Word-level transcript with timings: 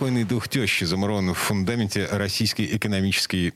Неупокойный 0.00 0.24
дух 0.24 0.48
тещи 0.48 0.84
замурован 0.84 1.34
в 1.34 1.38
фундаменте 1.38 2.08
российской 2.10 2.64
экономической 2.74 3.52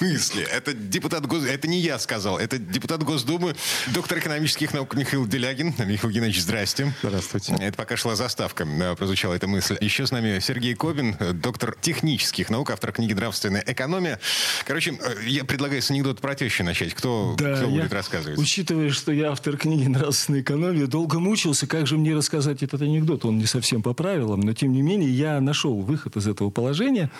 мысли. 0.00 0.42
Это 0.42 0.72
депутат 0.72 1.26
Гос... 1.26 1.44
Это 1.44 1.68
не 1.68 1.80
я 1.80 1.98
сказал, 1.98 2.38
это 2.38 2.58
депутат 2.58 3.02
Госдумы, 3.02 3.54
доктор 3.94 4.18
экономических 4.18 4.72
наук 4.74 4.94
Михаил 4.96 5.26
Делягин. 5.26 5.74
Михаил 5.78 6.12
Геннадьевич, 6.12 6.42
здрасте. 6.42 6.92
Здравствуйте. 7.02 7.54
Это 7.60 7.76
пока 7.76 7.96
шла 7.96 8.16
заставка, 8.16 8.64
да, 8.64 8.94
прозвучала 8.94 9.34
эта 9.34 9.46
мысль. 9.46 9.78
Еще 9.80 10.06
с 10.06 10.10
нами 10.10 10.40
Сергей 10.40 10.74
Кобин, 10.74 11.16
доктор 11.34 11.76
технических 11.80 12.50
наук, 12.50 12.70
автор 12.70 12.92
книги 12.92 13.12
«Нравственная 13.12 13.62
экономия». 13.66 14.18
Короче, 14.66 14.98
я 15.26 15.44
предлагаю 15.44 15.82
с 15.82 15.90
анекдота 15.90 16.20
про 16.20 16.34
тещу 16.34 16.64
начать. 16.64 16.94
Кто, 16.94 17.36
Да, 17.38 17.56
кто 17.56 17.66
я, 17.66 17.82
будет 17.82 17.92
рассказывать? 17.92 18.38
Учитывая, 18.38 18.90
что 18.90 19.12
я 19.12 19.30
автор 19.30 19.56
книги 19.56 19.86
«Нравственная 19.86 20.40
экономия», 20.40 20.86
долго 20.86 21.20
мучился, 21.20 21.66
как 21.66 21.86
же 21.86 21.96
мне 21.96 22.14
рассказать 22.14 22.62
этот 22.62 22.82
анекдот. 22.82 23.24
Он 23.24 23.38
не 23.38 23.46
совсем 23.46 23.82
по 23.82 23.92
правилам, 23.92 24.40
но 24.40 24.52
тем 24.52 24.72
не 24.72 24.82
менее 24.82 25.10
я 25.10 25.40
нашел 25.40 25.79
выход 25.82 26.16
из 26.16 26.26
этого 26.26 26.50
положения, 26.50 27.10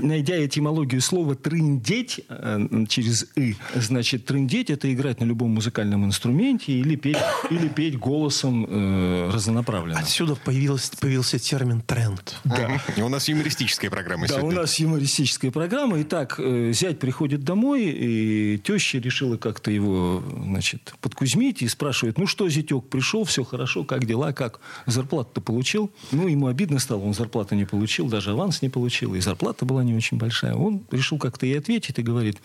найдя 0.00 0.44
этимологию 0.44 1.00
слова 1.00 1.34
«трындеть», 1.34 2.20
э, 2.28 2.84
через 2.88 3.26
«и». 3.36 3.56
Значит, 3.74 4.26
трындеть– 4.26 4.70
это 4.70 4.92
играть 4.92 5.20
на 5.20 5.24
любом 5.24 5.50
музыкальном 5.50 6.04
инструменте 6.04 6.72
или 6.72 6.96
петь, 6.96 7.18
или 7.50 7.68
петь 7.68 7.98
голосом 7.98 8.66
э, 8.68 9.30
разнонаправленно. 9.32 9.98
Отсюда 9.98 10.36
появился, 10.36 10.92
появился 10.98 11.38
термин 11.38 11.80
«тренд». 11.80 12.36
Да. 12.44 12.80
У 12.98 13.08
нас 13.08 13.28
юмористическая 13.28 13.90
программа 13.90 14.26
Да, 14.26 14.34
сегодня. 14.34 14.58
у 14.58 14.60
нас 14.60 14.78
юмористическая 14.78 15.50
программа. 15.50 16.00
Итак, 16.02 16.36
э, 16.38 16.72
зять 16.72 16.98
приходит 16.98 17.44
домой, 17.44 17.84
и 17.86 18.58
теща 18.58 18.98
решила 18.98 19.36
как-то 19.36 19.70
его, 19.70 20.22
значит, 20.44 20.94
подкузмить 21.00 21.62
и 21.62 21.68
спрашивает, 21.68 22.18
ну 22.18 22.26
что, 22.26 22.48
зятек, 22.48 22.88
пришел, 22.88 23.24
все 23.24 23.44
хорошо, 23.44 23.84
как 23.84 24.04
дела, 24.04 24.32
как? 24.32 24.60
Зарплату-то 24.86 25.40
получил? 25.40 25.90
Ну, 26.12 26.28
ему 26.28 26.48
обидно 26.48 26.78
стало, 26.78 27.02
он 27.02 27.14
зарплату 27.14 27.54
не 27.54 27.64
получил, 27.64 27.95
даже 28.04 28.32
аванс 28.32 28.60
не 28.62 28.68
получил, 28.68 29.14
и 29.14 29.20
зарплата 29.20 29.64
была 29.64 29.82
не 29.82 29.94
очень 29.94 30.18
большая. 30.18 30.54
Он 30.54 30.82
решил 30.90 31.18
как-то 31.18 31.46
ей 31.46 31.58
ответить 31.58 31.98
и 31.98 32.02
говорит, 32.02 32.38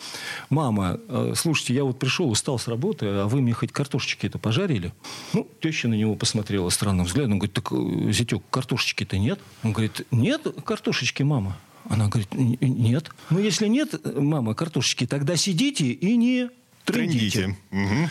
мама, 0.50 1.00
э, 1.10 1.34
слушайте, 1.36 1.74
я 1.74 1.84
вот 1.84 2.00
пришел, 2.00 2.30
устал 2.32 2.58
с 2.58 2.68
работы, 2.68 3.06
а 3.08 3.28
вы 3.28 3.42
мне 3.42 3.54
хоть 3.54 3.72
картошечки 3.72 4.26
это 4.26 4.40
пожарили? 4.40 4.94
Ну, 5.34 5.48
теща 5.60 5.88
на 5.90 5.96
него 5.96 6.16
посмотрела 6.16 6.70
странным 6.70 7.06
взглядом, 7.06 7.40
говорит, 7.40 7.54
так, 7.54 7.72
э, 7.72 8.12
зятек, 8.12 8.42
картошечки-то 8.50 9.18
нет? 9.18 9.40
Он 9.64 9.74
говорит, 9.74 10.08
нет 10.12 10.48
картошечки, 10.64 11.24
мама. 11.24 11.58
Она 11.90 12.08
говорит, 12.08 12.30
«Н- 12.34 12.58
нет. 12.62 13.10
Ну, 13.30 13.40
если 13.40 13.68
нет, 13.68 13.94
э, 14.04 14.20
мама, 14.20 14.54
картошечки, 14.54 15.06
тогда 15.08 15.36
сидите 15.36 15.92
и 15.92 16.16
не 16.16 16.50
трындите. 16.86 17.42
Трындите. 17.42 17.58
Мгм. 17.72 18.10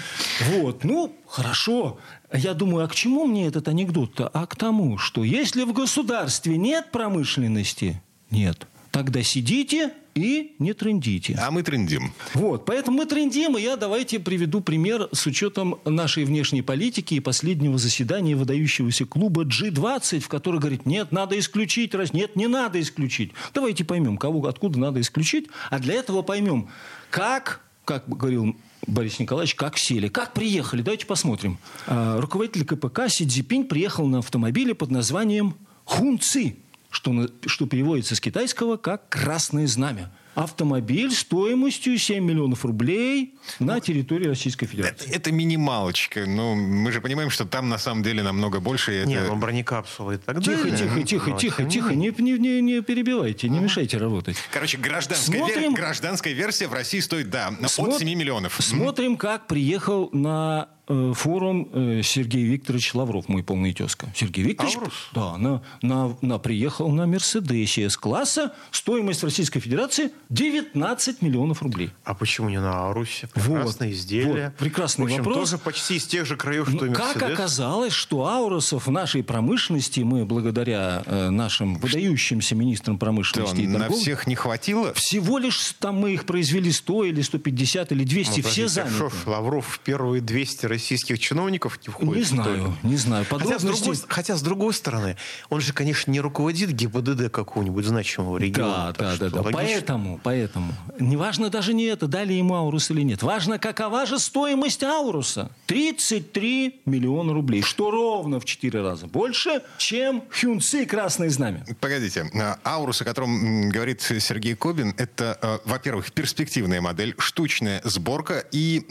Вот, 0.51 0.85
ну, 0.85 1.15
хорошо. 1.27 1.99
Я 2.33 2.55
думаю, 2.55 2.85
а 2.85 2.89
к 2.89 2.95
чему 2.95 3.27
мне 3.27 3.47
этот 3.47 3.67
анекдот-то? 3.69 4.29
А 4.29 4.47
к 4.47 4.55
тому, 4.55 4.99
что 4.99 5.25
если 5.25 5.65
в 5.65 5.73
государстве 5.73 6.57
нет 6.57 6.91
промышленности, 6.93 8.01
нет, 8.31 8.69
тогда 8.93 9.23
сидите 9.23 9.93
и 10.15 10.55
не 10.59 10.73
трындите. 10.73 11.37
А 11.41 11.51
мы 11.51 11.63
трендим. 11.63 12.13
Вот, 12.35 12.65
поэтому 12.65 12.99
мы 12.99 13.07
трендим, 13.07 13.57
и 13.57 13.63
я 13.63 13.77
давайте 13.77 14.21
приведу 14.21 14.61
пример 14.61 15.09
с 15.13 15.27
учетом 15.27 15.81
нашей 15.85 16.25
внешней 16.25 16.63
политики 16.63 17.15
и 17.15 17.21
последнего 17.21 17.79
заседания 17.79 18.37
выдающегося 18.37 19.07
клуба 19.07 19.45
G20, 19.45 20.21
в 20.21 20.29
который 20.29 20.61
говорит, 20.61 20.87
нет, 20.87 21.13
надо 21.13 21.39
исключить, 21.39 21.95
раз 21.95 22.13
нет, 22.13 22.37
не 22.37 22.47
надо 22.47 22.81
исключить. 22.81 23.33
Давайте 23.55 23.85
поймем, 23.85 24.17
кого, 24.17 24.47
откуда 24.47 24.79
надо 24.79 25.01
исключить, 25.01 25.49
а 25.71 25.79
для 25.79 25.95
этого 25.95 26.23
поймем, 26.23 26.69
как, 27.11 27.61
как 27.85 28.09
говорил 28.09 28.57
Борис 28.91 29.21
Николаевич, 29.21 29.55
как 29.55 29.79
сели, 29.79 30.09
как 30.09 30.33
приехали. 30.33 30.83
Давайте 30.83 31.07
посмотрим. 31.07 31.59
А, 31.87 32.21
Руководитель 32.21 32.65
КПК 32.65 33.09
Си 33.09 33.27
Цзипинь 33.27 33.65
приехал 33.65 34.07
на 34.07 34.19
автомобиле 34.19 34.75
под 34.75 34.91
названием 34.91 35.55
Хунци, 35.85 36.57
что, 36.91 37.29
что 37.47 37.67
переводится 37.67 38.17
с 38.17 38.21
китайского 38.21 38.77
как 38.77 39.09
«красное 39.09 39.67
знамя». 39.67 40.11
Автомобиль 40.35 41.11
стоимостью 41.13 41.99
7 41.99 42.25
миллионов 42.25 42.65
рублей 42.65 43.35
на 43.59 43.81
территории 43.81 44.27
Российской 44.29 44.67
Федерации. 44.67 45.09
Это, 45.09 45.17
это 45.17 45.33
минималочка. 45.33 46.25
Но 46.27 46.55
мы 46.55 46.93
же 46.93 47.01
понимаем, 47.01 47.31
что 47.31 47.45
там 47.45 47.69
на 47.69 47.79
самом 47.79 48.03
деле 48.03 48.23
намного 48.23 48.61
больше. 48.61 48.93
и 48.93 48.97
это- 48.99 49.09
Нет, 49.09 49.25
ну 49.29 49.37
бронекапсулы 49.37 50.15
и 50.15 50.19
так 50.19 50.43
Тихо, 50.43 50.63
далее. 50.71 50.77
тихо, 50.77 51.03
тихо, 51.05 51.31
Но, 51.31 51.39
тихо, 51.39 51.63
не 51.65 51.71
тихо, 51.71 51.91
менее. 51.91 52.13
не, 52.19 52.33
не, 52.33 52.39
не, 52.39 52.61
не 52.77 52.83
перебивайте, 52.83 53.49
не 53.49 53.59
мешайте 53.59 53.99
работать. 53.99 54.37
Короче, 54.53 54.79
гражданская, 54.79 55.41
вер- 55.41 55.53
Смотрим. 55.53 55.75
гражданская 55.75 56.33
версия 56.33 56.69
в 56.69 56.73
России 56.73 57.01
стоит, 57.01 57.29
да, 57.31 57.51
на- 57.51 57.67
Смо- 57.67 57.89
от 57.93 57.99
7 57.99 58.15
миллионов. 58.15 58.57
Смотрим, 58.61 59.17
как 59.17 59.47
приехал 59.49 60.11
на 60.13 60.69
э, 60.80 60.80
форум 61.15 61.69
э, 61.73 62.03
Сергей 62.05 62.45
Викторович 62.45 62.95
Лавров, 62.95 63.29
мой 63.29 63.43
полный 63.43 63.73
тезка. 63.73 64.13
Сергей 64.15 64.45
Викторович, 64.45 64.77
Лаврус? 64.77 64.95
да, 65.15 65.37
на, 65.39 65.63
на, 65.83 66.17
на, 66.21 66.39
приехал 66.39 66.91
на 66.91 67.07
Мерседесе 67.07 67.89
С-класса. 67.89 68.53
Стоимость 68.71 69.23
Российской 69.23 69.61
Федерации 69.61 70.11
19 70.31 71.23
миллионов 71.23 71.63
рублей. 71.63 71.91
А 72.05 72.15
почему 72.15 72.49
не 72.49 72.61
на 72.61 72.87
Аурусе? 72.87 73.29
Прекрасное 73.29 73.89
Вот, 73.89 73.95
изделие. 73.97 74.47
вот, 74.47 74.57
прекрасный 74.57 75.03
В 75.03 75.07
общем, 75.07 75.19
вопрос. 75.25 75.51
тоже 75.51 75.59
почти 75.63 75.97
из 75.97 76.07
тех 76.07 76.27
же 76.27 76.37
краев, 76.37 76.69
что 76.69 76.87
и 76.87 76.89
Ну, 76.89 76.95
как 76.95 77.15
Мерседес. 77.17 77.33
оказалось, 77.39 77.93
что 77.93 78.27
аурусов 78.27 78.87
в 78.87 78.91
нашей 78.91 79.23
промышленности 79.23 80.01
мы, 80.01 80.25
благодаря 80.25 81.03
э, 81.07 81.31
нашим 81.31 81.77
выдающимся 81.77 82.55
министрам 82.55 82.97
Да, 82.97 83.01
промышленности 83.07 83.61
и 83.61 83.67
на 83.67 83.79
торговли, 83.81 84.03
всех 84.03 84.27
не 84.27 84.35
хватило. 84.35 84.93
всего 84.95 85.39
лишь 85.39 85.75
там 85.79 85.97
мы 85.97 86.13
их 86.15 86.25
произвели 86.27 86.73
100 86.73 87.05
или 87.05 87.23
150 87.23 87.93
или 87.93 88.05
200, 88.05 88.41
Ну, 88.41 88.49
все 88.49 88.69
заняты. 88.69 88.95
шо, 88.97 89.11
Лавров 89.27 89.67
в 89.67 89.79
первые 89.81 90.21
200 90.21 90.67
российских 90.81 91.19
чиновников 91.19 91.79
не 91.87 91.93
входит? 91.93 92.17
Не 92.17 92.23
знаю, 92.23 92.77
не 92.83 92.97
знаю. 92.97 93.27
Хотя 93.29 93.45
с, 93.45 93.49
Подробности... 93.53 93.85
другой, 93.85 94.03
хотя, 94.09 94.37
с 94.37 94.43
другой 94.43 94.75
стороны, 94.75 95.17
он 95.51 95.61
же, 95.61 95.73
конечно, 95.73 96.11
не 96.11 96.21
руководит 96.21 96.73
ГИБДД 96.73 97.31
какого-нибудь 97.31 97.85
значимого 97.85 98.39
региона. 98.39 98.95
Да, 98.97 99.17
да, 99.17 99.17
да, 99.19 99.31
да. 99.31 99.41
логично. 99.43 99.61
Поэтому, 99.61 100.21
поэтому. 100.23 100.73
Не 100.99 101.17
важно 101.17 101.51
даже 101.51 101.75
не 101.75 101.85
это, 101.85 102.07
дали 102.07 102.33
ему 102.33 102.55
Аурус 102.55 102.91
или 102.91 103.03
нет. 103.03 103.23
Важно, 103.23 103.59
какова 103.59 104.07
же 104.07 104.19
стоимость 104.19 104.83
Ауруса. 104.83 105.51
33 105.67 106.81
миллиона 106.87 107.35
рублей. 107.35 107.63
Что 107.63 107.91
ровно 107.91 108.41
в 108.41 108.45
4 108.47 108.81
раза 108.81 109.07
больше, 109.07 109.63
чем 109.77 110.25
Хюнци 110.31 110.87
Красное 110.87 111.29
Знамя. 111.29 111.65
Погодите, 111.81 112.31
а, 112.35 112.59
Аурус, 112.65 113.03
о 113.03 113.05
котором 113.05 113.69
говорит 113.69 114.01
Сергей 114.01 114.55
Кобин, 114.55 114.95
это, 114.97 115.39
э, 115.43 115.59
во-первых, 115.65 116.13
перспективная 116.13 116.81
модель, 116.81 117.15
штучная 117.19 117.83
сборка 117.85 118.45
и 118.51 118.87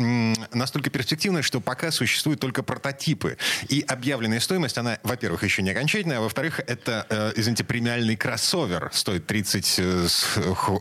настолько 0.53 0.89
перспективная, 0.89 1.41
что 1.41 1.59
пока 1.69 1.91
существуют 1.91 2.39
только 2.39 2.63
прототипы. 2.63 3.37
И 3.67 3.85
объявленная 3.87 4.39
стоимость, 4.39 4.79
она, 4.79 4.97
во-первых, 5.03 5.43
еще 5.43 5.61
не 5.61 5.69
окончательная, 5.69 6.17
а 6.17 6.21
во-вторых, 6.21 6.61
это, 6.65 7.05
э, 7.07 7.33
извините, 7.35 7.63
премиальный 7.63 8.15
кроссовер, 8.15 8.89
стоит 8.91 9.27
30 9.27 9.75
э, 9.77 10.07
с 10.07 10.23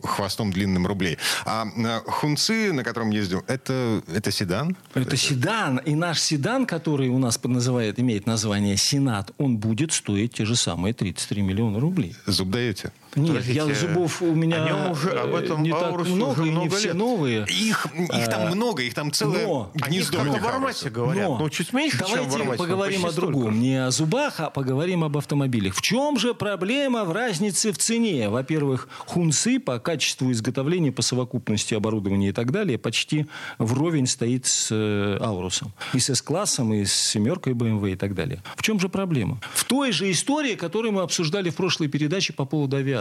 хвостом 0.03 0.51
длинным 0.51 0.87
рублей. 0.87 1.19
А 1.45 1.67
э, 1.67 2.01
Хунци, 2.11 2.73
на 2.73 2.85
котором 2.85 3.11
ездил, 3.11 3.45
это, 3.49 4.03
это 4.07 4.31
седан? 4.31 4.79
Это 4.95 5.15
седан. 5.19 5.77
И 5.77 5.95
наш 5.95 6.23
седан, 6.23 6.65
который 6.65 7.11
у 7.11 7.19
нас 7.19 7.39
называет, 7.45 8.01
имеет 8.01 8.27
название 8.27 8.79
Сенат, 8.79 9.33
он 9.37 9.59
будет 9.59 9.93
стоить 9.93 10.33
те 10.33 10.47
же 10.47 10.57
самые 10.57 10.95
33 10.95 11.43
миллиона 11.43 11.81
рублей. 11.81 12.17
Зуб 12.25 12.49
даете? 12.49 12.93
Нет, 13.15 13.45
я 13.47 13.67
зубов 13.75 14.23
у 14.23 14.35
меня 14.35 14.63
о 14.65 14.69
нем 14.69 14.91
уже- 14.93 15.11
об 15.11 15.35
этом 15.35 15.63
не 15.63 15.71
так 15.71 15.93
много, 16.07 16.33
уже 16.33 16.43
и 16.43 16.45
не 16.45 16.51
много 16.51 16.77
все 16.77 16.89
лет. 16.89 16.95
новые. 16.97 17.47
Их, 17.49 17.87
их 17.97 18.29
там 18.29 18.49
много, 18.49 18.83
их 18.83 18.95
там 18.95 19.11
целое 19.13 19.47
но 19.47 19.73
Они 19.81 19.97
гнездо. 19.99 20.19
как 20.19 20.27
этих 20.29 20.43
в 20.43 20.47
Армате 20.47 20.65
Аурусов. 20.65 20.93
говорят. 20.93 21.29
Но 21.29 21.39
Ну, 21.39 21.51
чуть 21.51 21.73
меньше, 21.73 21.99
чем 21.99 22.07
давайте 22.09 22.35
Армате. 22.37 22.51
но 22.51 22.57
поговорим 22.57 23.07
о 23.07 23.13
другом. 23.13 23.41
столько. 23.43 23.57
Не 23.59 23.87
о 23.87 23.91
зубах, 23.91 24.41
а 24.41 24.51
поговорим 24.51 25.05
об 25.05 25.17
автомобилях. 25.17 25.75
В 25.75 25.83
чем 25.83 26.19
же 26.19 26.35
проблема 26.35 27.05
в 27.05 27.13
разнице 27.13 27.73
в 27.73 27.79
цене? 27.79 28.29
Во-первых, 28.29 28.89
хунсы 29.07 29.59
по 29.59 29.79
качеству 29.79 30.31
изготовления, 30.33 30.93
по 30.93 31.03
совокупности 31.03 31.75
оборудования 31.75 32.29
и 32.29 32.33
так 32.33 32.51
далее 32.53 32.79
почти 32.79 33.27
вровень 33.59 34.07
стоит 34.07 34.47
с 34.47 34.69
э, 34.71 35.19
Аурусом. 35.21 35.73
И 35.95 35.99
с 35.99 36.11
С-классом, 36.15 36.73
и 36.75 36.85
с 36.85 36.93
семеркой 36.93 37.55
BMW 37.55 37.93
и 37.93 37.97
так 37.97 38.15
далее. 38.15 38.43
В 38.57 38.63
чем 38.63 38.79
же 38.81 38.89
проблема? 38.89 39.41
В 39.55 39.65
той 39.65 39.93
же 39.93 40.11
истории, 40.11 40.55
которую 40.55 40.93
мы 40.93 41.03
обсуждали 41.03 41.51
в 41.51 41.55
прошлой 41.57 41.89
передаче 41.89 42.33
по 42.33 42.45
поводу 42.45 42.77
авиации. 42.77 42.98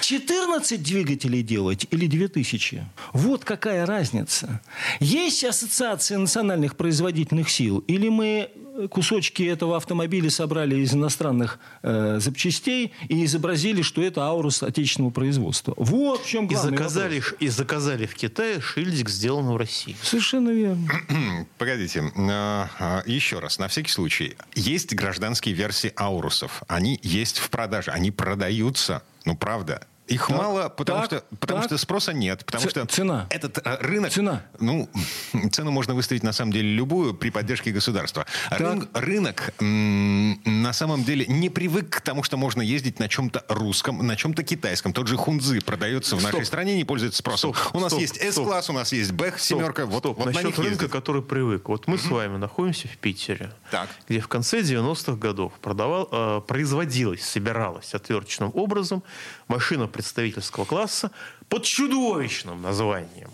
14 0.00 0.82
двигателей 0.82 1.42
делать 1.42 1.86
или 1.90 2.06
2000? 2.06 2.84
Вот 3.12 3.44
какая 3.44 3.86
разница. 3.86 4.60
Есть 5.00 5.44
ассоциация 5.44 6.18
национальных 6.18 6.76
производительных 6.76 7.50
сил? 7.50 7.78
Или 7.86 8.08
мы 8.08 8.50
кусочки 8.90 9.42
этого 9.42 9.76
автомобиля 9.76 10.30
собрали 10.30 10.76
из 10.76 10.94
иностранных 10.94 11.58
э, 11.82 12.18
запчастей 12.20 12.92
и 13.08 13.24
изобразили, 13.24 13.82
что 13.82 14.02
это 14.02 14.22
Аурус 14.22 14.62
отечественного 14.62 15.12
производства. 15.12 15.74
Вот 15.76 16.22
в 16.22 16.28
чем 16.28 16.46
И 16.46 16.54
главный 16.54 16.76
заказали, 16.76 17.20
вопрос. 17.20 17.36
и 17.40 17.48
заказали 17.48 18.06
в 18.06 18.14
Китае 18.14 18.60
шильдик, 18.60 19.08
сделан 19.08 19.46
в 19.46 19.56
России. 19.56 19.96
Совершенно 20.02 20.50
верно. 20.50 20.88
Погодите, 21.58 22.12
а, 22.16 22.68
а, 22.78 23.02
еще 23.06 23.38
раз, 23.38 23.58
на 23.58 23.68
всякий 23.68 23.90
случай. 23.90 24.36
Есть 24.54 24.94
гражданские 24.94 25.54
версии 25.54 25.92
Аурусов. 25.96 26.62
Они 26.68 26.98
есть 27.02 27.38
в 27.38 27.50
продаже, 27.50 27.90
они 27.92 28.10
продаются. 28.10 29.02
Ну, 29.24 29.36
правда. 29.36 29.86
Их 30.06 30.26
Так, 30.28 30.36
мало, 30.36 30.68
потому, 30.68 31.00
так, 31.00 31.06
что, 31.06 31.36
потому 31.40 31.60
так. 31.60 31.68
что 31.70 31.78
спроса 31.78 32.12
нет. 32.12 32.44
Потому 32.44 32.64
Ц- 32.64 32.70
что 32.70 32.84
цена. 32.86 33.26
этот 33.30 33.58
э, 33.64 33.76
рынок... 33.80 34.12
Цена. 34.12 34.42
Ну, 34.60 34.88
цену 35.52 35.70
можно 35.70 35.94
выставить, 35.94 36.22
на 36.22 36.32
самом 36.32 36.52
деле, 36.52 36.68
любую 36.74 37.14
при 37.14 37.30
поддержке 37.30 37.70
государства. 37.70 38.26
Рын- 38.50 38.86
рынок 38.92 39.54
м, 39.60 40.40
на 40.44 40.72
самом 40.74 41.04
деле 41.04 41.24
не 41.26 41.48
привык 41.48 41.88
к 41.88 42.00
тому, 42.02 42.22
что 42.22 42.36
можно 42.36 42.60
ездить 42.60 42.98
на 42.98 43.08
чем-то 43.08 43.44
русском, 43.48 44.06
на 44.06 44.14
чем-то 44.14 44.42
китайском. 44.42 44.92
Тот 44.92 45.08
же 45.08 45.16
хунзы 45.16 45.60
продается 45.62 46.16
в 46.16 46.20
Стоп. 46.20 46.32
нашей 46.34 46.44
стране 46.44 46.76
не 46.76 46.84
пользуется 46.84 47.18
спросом. 47.20 47.54
Стоп, 47.54 47.74
у 47.74 47.80
нас 47.80 47.92
стоп, 47.92 48.00
есть. 48.02 48.18
S-класс, 48.18 48.68
у 48.68 48.74
нас 48.74 48.92
есть 48.92 49.12
Бэх, 49.12 49.40
семерка. 49.40 49.86
Вот, 49.86 50.04
вот 50.04 50.18
на 50.18 50.26
Насчет 50.26 50.44
них 50.44 50.58
рынка, 50.58 50.70
ездят. 50.72 50.90
который 50.92 51.22
привык. 51.22 51.66
Вот 51.68 51.86
мы 51.86 51.96
с 51.96 52.04
вами 52.06 52.36
находимся 52.36 52.88
в 52.88 52.96
Питере, 52.98 53.52
Так. 53.70 53.88
где 54.06 54.20
в 54.20 54.28
конце 54.28 54.60
90-х 54.60 55.16
годов 55.16 55.54
продавал, 55.62 56.08
э, 56.12 56.40
производилась, 56.46 57.24
собиралась 57.24 57.94
отверточным 57.94 58.50
образом 58.52 59.02
машина 59.48 59.86
представительского 59.94 60.64
класса 60.64 61.10
под 61.48 61.62
чудовищным 61.64 62.60
названием, 62.60 63.30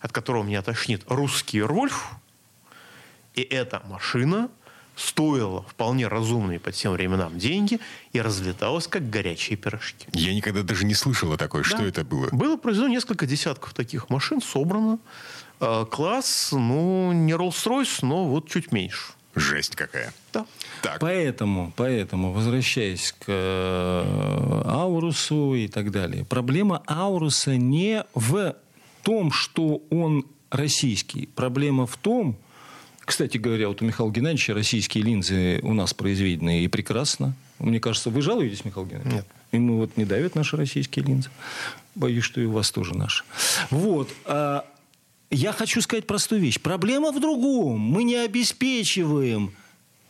от 0.00 0.12
которого 0.12 0.42
меня 0.42 0.60
тошнит, 0.62 1.02
«Русский 1.06 1.62
Рольф». 1.62 2.10
И 3.34 3.40
эта 3.42 3.80
машина 3.86 4.50
стоила 4.96 5.62
вполне 5.62 6.06
разумные 6.08 6.58
по 6.60 6.70
тем 6.72 6.92
временам 6.92 7.38
деньги 7.38 7.80
и 8.12 8.20
разлеталась, 8.20 8.86
как 8.88 9.08
горячие 9.08 9.56
пирожки. 9.56 10.06
Я 10.12 10.34
никогда 10.34 10.62
даже 10.62 10.84
не 10.84 10.94
слышал 10.94 11.32
о 11.32 11.36
такой. 11.38 11.62
Что 11.62 11.78
Да. 11.78 11.84
это 11.86 12.04
было? 12.04 12.28
Было 12.30 12.56
произведено 12.56 12.92
несколько 12.92 13.24
десятков 13.26 13.72
таких 13.72 14.10
машин, 14.10 14.42
собрано. 14.42 14.98
Э, 15.60 15.86
Класс, 15.90 16.48
ну, 16.52 17.12
не 17.12 17.32
Rolls-Royce, 17.32 18.00
но 18.02 18.26
вот 18.26 18.50
чуть 18.50 18.72
меньше. 18.72 19.12
Жесть 19.34 19.76
какая. 19.76 20.12
Да. 20.32 20.44
Так. 20.82 20.98
Поэтому, 21.00 21.72
поэтому, 21.76 22.32
возвращаясь 22.32 23.12
к 23.12 23.24
э, 23.28 24.62
Аурусу 24.66 25.54
и 25.54 25.68
так 25.68 25.92
далее, 25.92 26.24
проблема 26.24 26.82
Ауруса 26.86 27.56
не 27.56 28.04
в 28.14 28.56
том, 29.02 29.30
что 29.30 29.82
он 29.90 30.26
российский. 30.50 31.26
Проблема 31.26 31.86
в 31.86 31.96
том, 31.96 32.36
кстати 33.00 33.38
говоря, 33.38 33.68
вот 33.68 33.80
у 33.80 33.84
Михаила 33.84 34.10
Геннадьевича 34.10 34.54
российские 34.54 35.04
линзы 35.04 35.60
у 35.62 35.72
нас 35.72 35.94
произведены 35.94 36.64
и 36.64 36.68
прекрасно. 36.68 37.34
Мне 37.58 37.78
кажется, 37.78 38.10
вы 38.10 38.20
жалуетесь, 38.20 38.64
Михаил 38.64 38.86
Геннадьевич? 38.86 39.14
Нет. 39.14 39.26
Ему 39.52 39.76
вот 39.76 39.96
не 39.96 40.04
давят 40.04 40.34
наши 40.34 40.56
российские 40.56 41.04
линзы. 41.04 41.30
Боюсь, 41.94 42.24
что 42.24 42.40
и 42.40 42.44
у 42.44 42.52
вас 42.52 42.70
тоже 42.72 42.96
наши. 42.96 43.22
Вот. 43.70 44.08
а 44.24 44.64
я 45.30 45.52
хочу 45.52 45.80
сказать 45.80 46.06
простую 46.06 46.40
вещь. 46.40 46.60
Проблема 46.60 47.12
в 47.12 47.20
другом. 47.20 47.80
Мы 47.80 48.04
не 48.04 48.16
обеспечиваем 48.16 49.52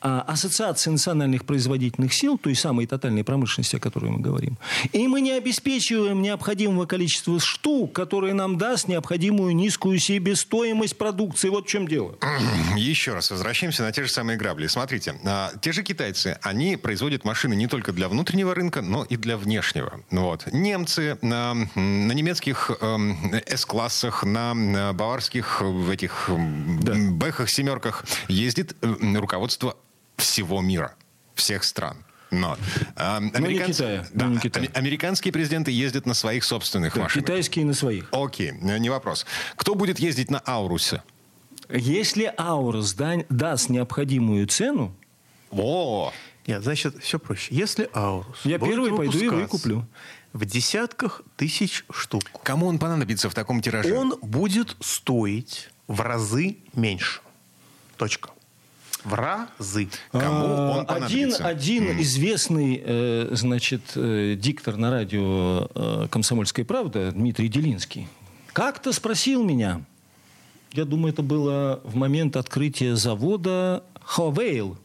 ассоциации 0.02 0.90
национальных 0.90 1.44
производительных 1.44 2.12
сил, 2.12 2.38
той 2.38 2.54
самой 2.54 2.86
тотальной 2.86 3.24
промышленности, 3.24 3.76
о 3.76 3.78
которой 3.78 4.10
мы 4.10 4.20
говорим. 4.20 4.56
И 4.92 5.06
мы 5.06 5.20
не 5.20 5.32
обеспечиваем 5.32 6.22
необходимого 6.22 6.86
количества 6.86 7.38
штук, 7.40 7.92
которые 7.92 8.34
нам 8.34 8.58
даст 8.58 8.88
необходимую 8.88 9.54
низкую 9.54 9.98
себестоимость 9.98 10.96
продукции. 10.98 11.48
Вот 11.48 11.66
в 11.66 11.68
чем 11.68 11.86
дело. 11.86 12.16
Еще 12.76 13.14
раз 13.14 13.30
возвращаемся 13.30 13.82
на 13.82 13.92
те 13.92 14.04
же 14.04 14.10
самые 14.10 14.36
грабли. 14.36 14.66
Смотрите, 14.66 15.14
а, 15.24 15.52
те 15.60 15.72
же 15.72 15.82
китайцы, 15.82 16.38
они 16.42 16.76
производят 16.76 17.24
машины 17.24 17.54
не 17.54 17.66
только 17.66 17.92
для 17.92 18.08
внутреннего 18.08 18.54
рынка, 18.54 18.82
но 18.82 19.04
и 19.04 19.16
для 19.16 19.36
внешнего. 19.36 20.00
Вот. 20.10 20.46
Немцы 20.52 21.18
на, 21.22 21.54
на 21.74 22.12
немецких 22.12 22.70
эм, 22.80 23.32
S-классах, 23.46 24.24
на, 24.24 24.92
баварских 24.92 25.60
в 25.60 25.90
этих 25.90 26.28
м, 26.28 27.18
бэхах, 27.18 27.50
семерках 27.50 28.04
ездит 28.28 28.76
э, 28.82 29.16
руководство 29.16 29.76
всего 30.22 30.60
мира, 30.60 30.94
всех 31.34 31.64
стран. 31.64 31.96
Но, 32.30 32.56
а, 32.96 33.20
не 33.20 33.30
американцы- 33.30 33.72
Китая, 33.72 34.06
да, 34.14 34.26
не 34.26 34.38
Китая. 34.38 34.68
американские 34.72 35.32
президенты 35.32 35.70
ездят 35.70 36.06
на 36.06 36.14
своих 36.14 36.44
собственных 36.44 36.94
Да, 36.94 37.02
машинах. 37.02 37.26
китайские 37.26 37.66
на 37.66 37.74
своих. 37.74 38.08
Окей, 38.10 38.52
э, 38.52 38.78
не 38.78 38.88
вопрос. 38.88 39.26
Кто 39.56 39.74
будет 39.74 39.98
ездить 39.98 40.30
на 40.30 40.38
Аурусе? 40.38 41.02
Если 41.68 42.32
Аурус 42.38 42.94
да- 42.94 43.24
даст 43.28 43.68
необходимую 43.68 44.46
цену, 44.46 44.94
О, 45.50 46.10
Нет, 46.46 46.62
значит, 46.62 47.02
все 47.02 47.18
проще. 47.18 47.54
Если 47.54 47.88
Аурус 47.94 48.40
Я 48.44 48.58
первый 48.58 48.90
пойду 48.96 49.18
и 49.18 49.28
выкуплю. 49.28 49.86
В 50.32 50.46
десятках 50.46 51.20
тысяч 51.36 51.84
штук. 51.92 52.22
кому 52.42 52.66
он 52.66 52.78
понадобится 52.78 53.28
в 53.28 53.34
таком 53.34 53.60
тираже? 53.60 53.92
Он 53.94 54.14
будет 54.22 54.74
стоить 54.80 55.68
в 55.86 56.00
разы 56.00 56.56
меньше. 56.72 57.20
Точка. 57.98 58.30
В 59.04 59.14
разы. 59.14 59.88
Кому 60.12 60.44
он 60.46 60.86
А, 60.88 60.94
один, 60.94 61.30
понадобится? 61.32 61.46
один 61.46 62.00
известный, 62.02 62.82
э, 62.84 63.28
значит, 63.32 63.82
э, 63.96 64.36
диктор 64.38 64.76
на 64.76 64.90
радио 64.90 65.68
э, 65.74 66.06
«Комсомольская 66.10 66.64
правда» 66.64 67.10
Дмитрий 67.12 67.48
Делинский 67.48 68.08
как-то 68.52 68.92
спросил 68.92 69.42
меня, 69.42 69.80
я 70.72 70.84
думаю, 70.84 71.12
это 71.12 71.22
было 71.22 71.80
в 71.84 71.96
момент 71.96 72.36
открытия 72.36 72.96
завода 72.96 73.82
«Ховейл». 74.02 74.78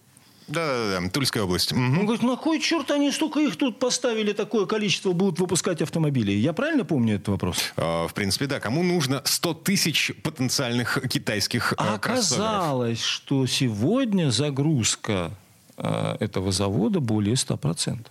Да-да-да, 0.48 1.10
Тульская 1.10 1.44
область. 1.44 1.74
Мгм. 1.74 2.00
Он 2.00 2.06
говорит, 2.06 2.24
на 2.24 2.36
кой 2.38 2.60
черт 2.62 2.90
они 2.92 3.12
столько 3.12 3.40
их 3.42 3.58
тут 3.58 3.80
поставили, 3.80 4.32
такое 4.34 4.66
количество 4.66 5.12
будут 5.12 5.40
выпускать 5.40 5.82
автомобилей? 5.82 6.38
Я 6.40 6.54
правильно 6.54 6.86
помню 6.86 7.16
этот 7.16 7.28
вопрос? 7.30 7.58
Э, 7.76 8.08
В 8.08 8.14
принципе, 8.14 8.48
да. 8.48 8.60
Кому 8.60 8.82
нужно 8.84 9.22
100 9.26 9.54
тысяч 9.56 10.12
потенциальных 10.24 11.00
китайских 11.10 11.74
А 11.78 11.96
э, 11.96 12.00
кроссоверов? 12.00 12.48
оказалось, 12.50 13.02
что 13.04 13.46
сегодня 13.46 14.32
загрузка 14.32 15.32
э, 15.78 16.16
этого 16.22 16.52
завода 16.52 17.00
более 17.02 17.36
100%. 17.36 18.06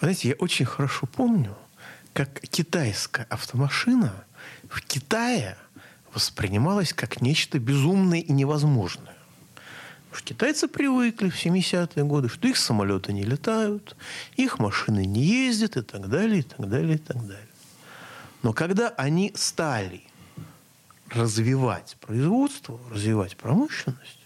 Знаете, 0.00 0.28
я 0.30 0.34
очень 0.36 0.64
хорошо 0.66 1.06
помню, 1.06 1.54
как 2.14 2.40
китайская 2.40 3.26
автомашина 3.28 4.24
в 4.68 4.80
Китае 4.82 5.56
воспринималась 6.14 6.92
как 6.92 7.20
нечто 7.20 7.58
безумное 7.58 8.20
и 8.20 8.32
невозможное. 8.32 9.14
Что 10.12 10.24
китайцы 10.24 10.68
привыкли 10.68 11.30
в 11.30 11.44
70-е 11.44 12.04
годы, 12.04 12.28
что 12.28 12.46
их 12.46 12.56
самолеты 12.56 13.12
не 13.12 13.24
летают, 13.24 13.96
их 14.36 14.58
машины 14.58 15.06
не 15.06 15.22
ездят 15.22 15.76
и 15.76 15.82
так 15.82 16.08
далее, 16.08 16.40
и 16.40 16.42
так 16.42 16.68
далее, 16.68 16.96
и 16.96 16.98
так 16.98 17.16
далее. 17.26 17.48
Но 18.42 18.52
когда 18.52 18.88
они 18.90 19.32
стали 19.34 20.02
развивать 21.08 21.96
производство, 22.00 22.78
развивать 22.90 23.36
промышленность, 23.36 24.18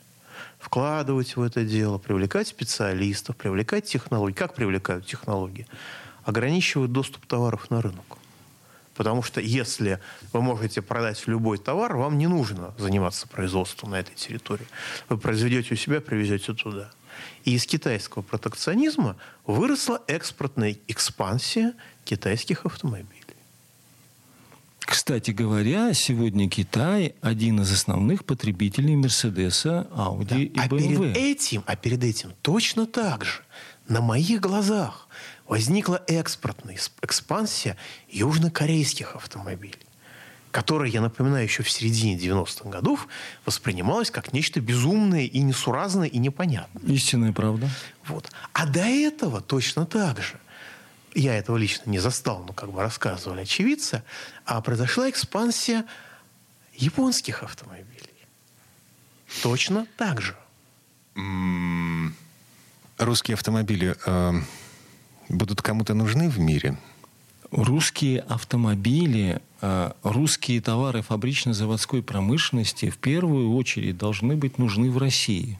вкладывать 0.59 1.37
в 1.37 1.43
это 1.43 1.65
дело, 1.65 1.99
привлекать 1.99 2.49
специалистов, 2.49 3.37
привлекать 3.37 3.85
технологии. 3.85 4.35
Как 4.35 4.55
привлекают 4.55 5.07
технологии? 5.07 5.67
Ограничивают 6.25 6.93
доступ 6.93 7.27
товаров 7.27 7.71
на 7.71 7.81
рынок. 7.81 8.19
Потому 8.97 9.23
что 9.23 9.41
если 9.41 10.01
вы 10.33 10.43
можете 10.43 10.83
продать 10.83 11.23
любой 11.27 11.59
товар, 11.59 11.97
вам 11.97 12.19
не 12.19 12.27
нужно 12.27 12.75
заниматься 12.79 13.29
производством 13.29 13.91
на 13.91 13.97
этой 13.97 14.15
территории. 14.15 14.67
Вы 15.09 15.19
произведете 15.19 15.75
у 15.75 15.77
себя, 15.77 16.01
привезете 16.01 16.55
туда. 16.55 16.91
И 17.45 17.55
из 17.55 17.67
китайского 17.67 18.23
протекционизма 18.23 19.17
выросла 19.47 20.03
экспортная 20.07 20.77
экспансия 20.89 21.75
китайских 22.05 22.67
автомобилей. 22.67 23.13
Кстати 24.81 25.33
говоря, 25.33 25.93
сегодня 25.95 26.49
Китай 26.49 27.17
один 27.21 27.61
из 27.61 27.73
основных 27.73 28.25
потребителей 28.25 28.95
Мерседеса, 28.95 29.89
Ауди 29.93 30.45
и 30.45 30.59
а 30.59 30.69
БМВ. 30.69 30.81
перед 30.81 31.17
этим, 31.17 31.65
а 31.67 31.75
перед 31.75 32.05
этим 32.05 32.33
точно 32.41 32.87
так 32.87 33.25
же 33.25 33.41
на 33.89 34.01
моих 34.01 34.41
глазах 34.41 35.09
возникла 35.47 36.03
экспортная 36.07 36.79
экспансия 37.03 37.77
южнокорейских 38.09 39.15
автомобилей, 39.15 39.79
которая, 40.51 40.91
я 40.91 41.01
напоминаю, 41.01 41.45
еще 41.45 41.63
в 41.63 41.71
середине 41.71 42.17
90-х 42.17 42.69
годов 42.69 43.07
воспринималась 43.45 44.11
как 44.11 44.33
нечто 44.33 44.61
безумное 44.61 45.23
и 45.23 45.39
несуразное 45.41 46.09
и 46.09 46.19
непонятное. 46.19 46.83
Истинная 46.93 47.33
правда. 47.33 47.69
Вот. 48.07 48.31
А 48.53 48.67
до 48.67 48.81
этого 48.81 49.41
точно 49.41 49.87
так 49.87 50.21
же. 50.21 50.39
Я 51.15 51.35
этого 51.35 51.57
лично 51.57 51.89
не 51.89 51.99
застал, 51.99 52.45
но 52.47 52.53
как 52.53 52.73
бы 52.73 52.83
рассказывали 52.83 53.41
очевидцы, 53.43 54.03
а 54.45 54.61
произошла 54.61 55.09
экспансия 55.09 55.87
японских 56.75 57.43
автомобилей. 57.43 57.87
Точно 59.43 59.87
так 59.97 60.21
же. 60.21 60.37
Русские 62.99 63.35
автомобили 63.35 63.95
э, 64.07 64.33
будут 65.29 65.61
кому-то 65.61 65.93
нужны 65.93 66.31
в 66.31 66.39
мире? 66.39 66.79
Русские 67.51 68.21
автомобили, 68.21 69.43
э, 69.61 69.93
русские 70.03 70.63
товары 70.63 71.03
фабрично-заводской 71.03 72.03
промышленности 72.03 72.89
в 72.89 72.97
первую 72.97 73.55
очередь 73.55 73.99
должны 73.99 74.35
быть 74.35 74.57
нужны 74.57 74.91
в 74.91 74.97
России. 74.97 75.59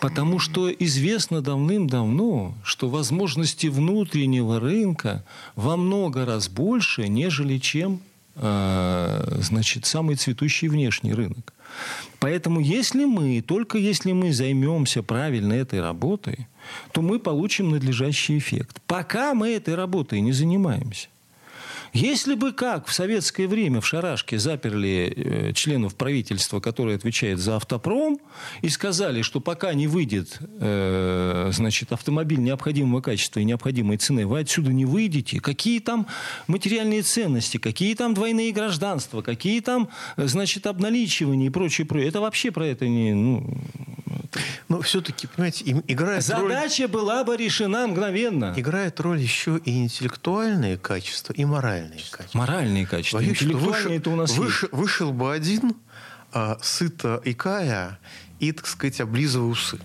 Потому 0.00 0.38
что 0.38 0.72
известно 0.72 1.42
давным-давно, 1.42 2.54
что 2.64 2.88
возможности 2.88 3.66
внутреннего 3.66 4.58
рынка 4.58 5.24
во 5.56 5.76
много 5.76 6.24
раз 6.24 6.48
больше, 6.48 7.06
нежели 7.06 7.58
чем 7.58 8.00
значит, 8.36 9.86
самый 9.86 10.16
цветущий 10.16 10.68
внешний 10.68 11.14
рынок. 11.14 11.54
Поэтому 12.18 12.60
если 12.60 13.04
мы, 13.04 13.42
только 13.42 13.78
если 13.78 14.12
мы 14.12 14.32
займемся 14.32 15.02
правильно 15.02 15.54
этой 15.54 15.80
работой, 15.80 16.46
то 16.92 17.02
мы 17.02 17.18
получим 17.18 17.70
надлежащий 17.70 18.38
эффект. 18.38 18.80
Пока 18.86 19.34
мы 19.34 19.50
этой 19.50 19.74
работой 19.74 20.20
не 20.20 20.32
занимаемся, 20.32 21.08
если 21.92 22.34
бы 22.34 22.52
как 22.52 22.86
в 22.86 22.92
советское 22.92 23.46
время 23.46 23.80
в 23.80 23.86
Шарашке 23.86 24.38
заперли 24.38 25.12
э, 25.16 25.52
членов 25.52 25.94
правительства, 25.94 26.60
которые 26.60 26.96
отвечают 26.96 27.40
за 27.40 27.56
автопром, 27.56 28.18
и 28.62 28.68
сказали, 28.68 29.22
что 29.22 29.40
пока 29.40 29.74
не 29.74 29.86
выйдет 29.86 30.38
э, 30.60 31.50
значит, 31.52 31.92
автомобиль 31.92 32.40
необходимого 32.40 33.00
качества 33.00 33.40
и 33.40 33.44
необходимой 33.44 33.96
цены, 33.96 34.26
вы 34.26 34.40
отсюда 34.40 34.72
не 34.72 34.84
выйдете, 34.84 35.40
какие 35.40 35.80
там 35.80 36.06
материальные 36.46 37.02
ценности, 37.02 37.58
какие 37.58 37.94
там 37.94 38.14
двойные 38.14 38.52
гражданства, 38.52 39.22
какие 39.22 39.60
там 39.60 39.88
значит, 40.16 40.66
обналичивания 40.66 41.46
и 41.46 41.50
прочее, 41.50 41.86
прочее. 41.86 42.08
Это 42.08 42.20
вообще 42.20 42.50
про 42.50 42.66
это 42.66 42.88
не... 42.88 43.14
Ну, 43.14 43.58
но 44.68 44.80
все-таки, 44.82 45.26
понимаете, 45.26 45.64
им 45.64 45.82
играет 45.86 46.24
Задача 46.24 46.84
роль... 46.84 46.92
была 46.92 47.24
бы 47.24 47.36
решена 47.36 47.86
мгновенно. 47.86 48.54
Играет 48.56 49.00
роль 49.00 49.20
еще 49.20 49.60
и 49.64 49.82
интеллектуальные 49.84 50.78
качества, 50.78 51.32
и 51.32 51.44
моральные 51.44 52.00
качества. 52.10 52.38
Моральные 52.38 52.86
качества. 52.86 53.18
Боюсь, 53.18 53.42
Интеллектуальные 53.42 53.72
вышел, 53.72 53.92
это 53.92 54.10
у 54.10 54.16
нас 54.16 54.36
вышел, 54.36 54.68
есть. 54.68 54.80
вышел 54.80 55.12
бы 55.12 55.32
один, 55.32 55.74
а, 56.32 56.58
сыто 56.62 57.20
и 57.24 57.34
кая, 57.34 57.98
и, 58.40 58.52
так 58.52 58.66
сказать, 58.66 59.00
облизывая 59.00 59.50
усы. 59.50 59.78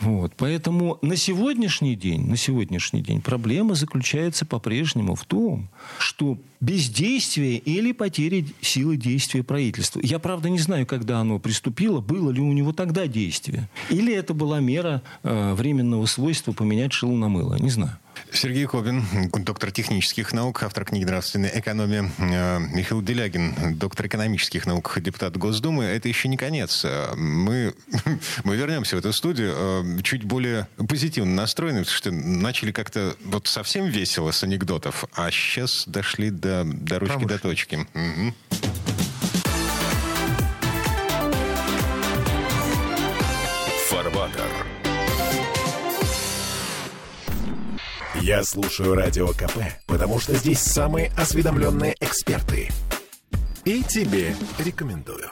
Вот. 0.00 0.34
Поэтому 0.36 0.98
на 1.02 1.16
сегодняшний 1.16 1.96
день, 1.96 2.28
на 2.28 2.36
сегодняшний 2.36 3.00
день 3.00 3.22
проблема 3.22 3.74
заключается 3.74 4.44
по-прежнему 4.44 5.14
в 5.14 5.24
том, 5.24 5.70
что 5.98 6.38
бездействие 6.64 7.58
или 7.58 7.92
потеря 7.92 8.44
силы 8.60 8.96
действия 8.96 9.42
правительства. 9.42 10.00
Я, 10.02 10.18
правда, 10.18 10.48
не 10.48 10.58
знаю, 10.58 10.86
когда 10.86 11.20
оно 11.20 11.38
приступило, 11.38 12.00
было 12.00 12.30
ли 12.30 12.40
у 12.40 12.52
него 12.52 12.72
тогда 12.72 13.06
действие. 13.06 13.68
Или 13.90 14.14
это 14.14 14.34
была 14.34 14.60
мера 14.60 15.02
э, 15.22 15.54
временного 15.54 16.06
свойства 16.06 16.52
поменять 16.52 16.92
шилу 16.92 17.16
на 17.16 17.28
мыло. 17.28 17.56
Не 17.56 17.70
знаю. 17.70 17.98
Сергей 18.32 18.66
Кобин, 18.66 19.04
доктор 19.32 19.70
технических 19.70 20.32
наук, 20.32 20.62
автор 20.62 20.84
книги 20.84 21.04
«Нравственная 21.04 21.52
экономия». 21.54 22.10
Э, 22.18 22.58
Михаил 22.58 23.02
Делягин, 23.02 23.76
доктор 23.76 24.06
экономических 24.06 24.66
наук, 24.66 24.98
депутат 25.00 25.36
Госдумы. 25.36 25.84
Это 25.84 26.08
еще 26.08 26.28
не 26.28 26.36
конец. 26.36 26.84
Э, 26.84 27.14
мы, 27.14 27.74
мы 28.44 28.56
вернемся 28.56 28.96
в 28.96 28.98
эту 28.98 29.12
студию 29.12 29.54
э, 29.56 30.02
чуть 30.02 30.24
более 30.24 30.68
позитивно 30.76 31.34
настроены, 31.34 31.80
потому 31.80 31.96
что 31.96 32.10
начали 32.10 32.72
как-то 32.72 33.16
вот 33.24 33.46
совсем 33.46 33.86
весело 33.86 34.30
с 34.30 34.42
анекдотов, 34.42 35.04
а 35.14 35.30
сейчас 35.30 35.84
дошли 35.86 36.30
до, 36.30 36.53
до 36.64 36.98
ручки, 36.98 37.24
до 37.24 37.38
точки. 37.38 37.76
Угу. 37.76 38.34
Фарватер. 43.88 44.66
Я 48.20 48.42
слушаю 48.44 48.94
Радио 48.94 49.28
КП, 49.28 49.58
потому 49.86 50.18
что 50.18 50.34
здесь 50.34 50.60
самые 50.60 51.10
осведомленные 51.16 51.94
эксперты. 52.00 52.70
И 53.64 53.82
тебе 53.82 54.34
рекомендую. 54.58 55.30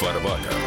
Фарватер. 0.00 0.65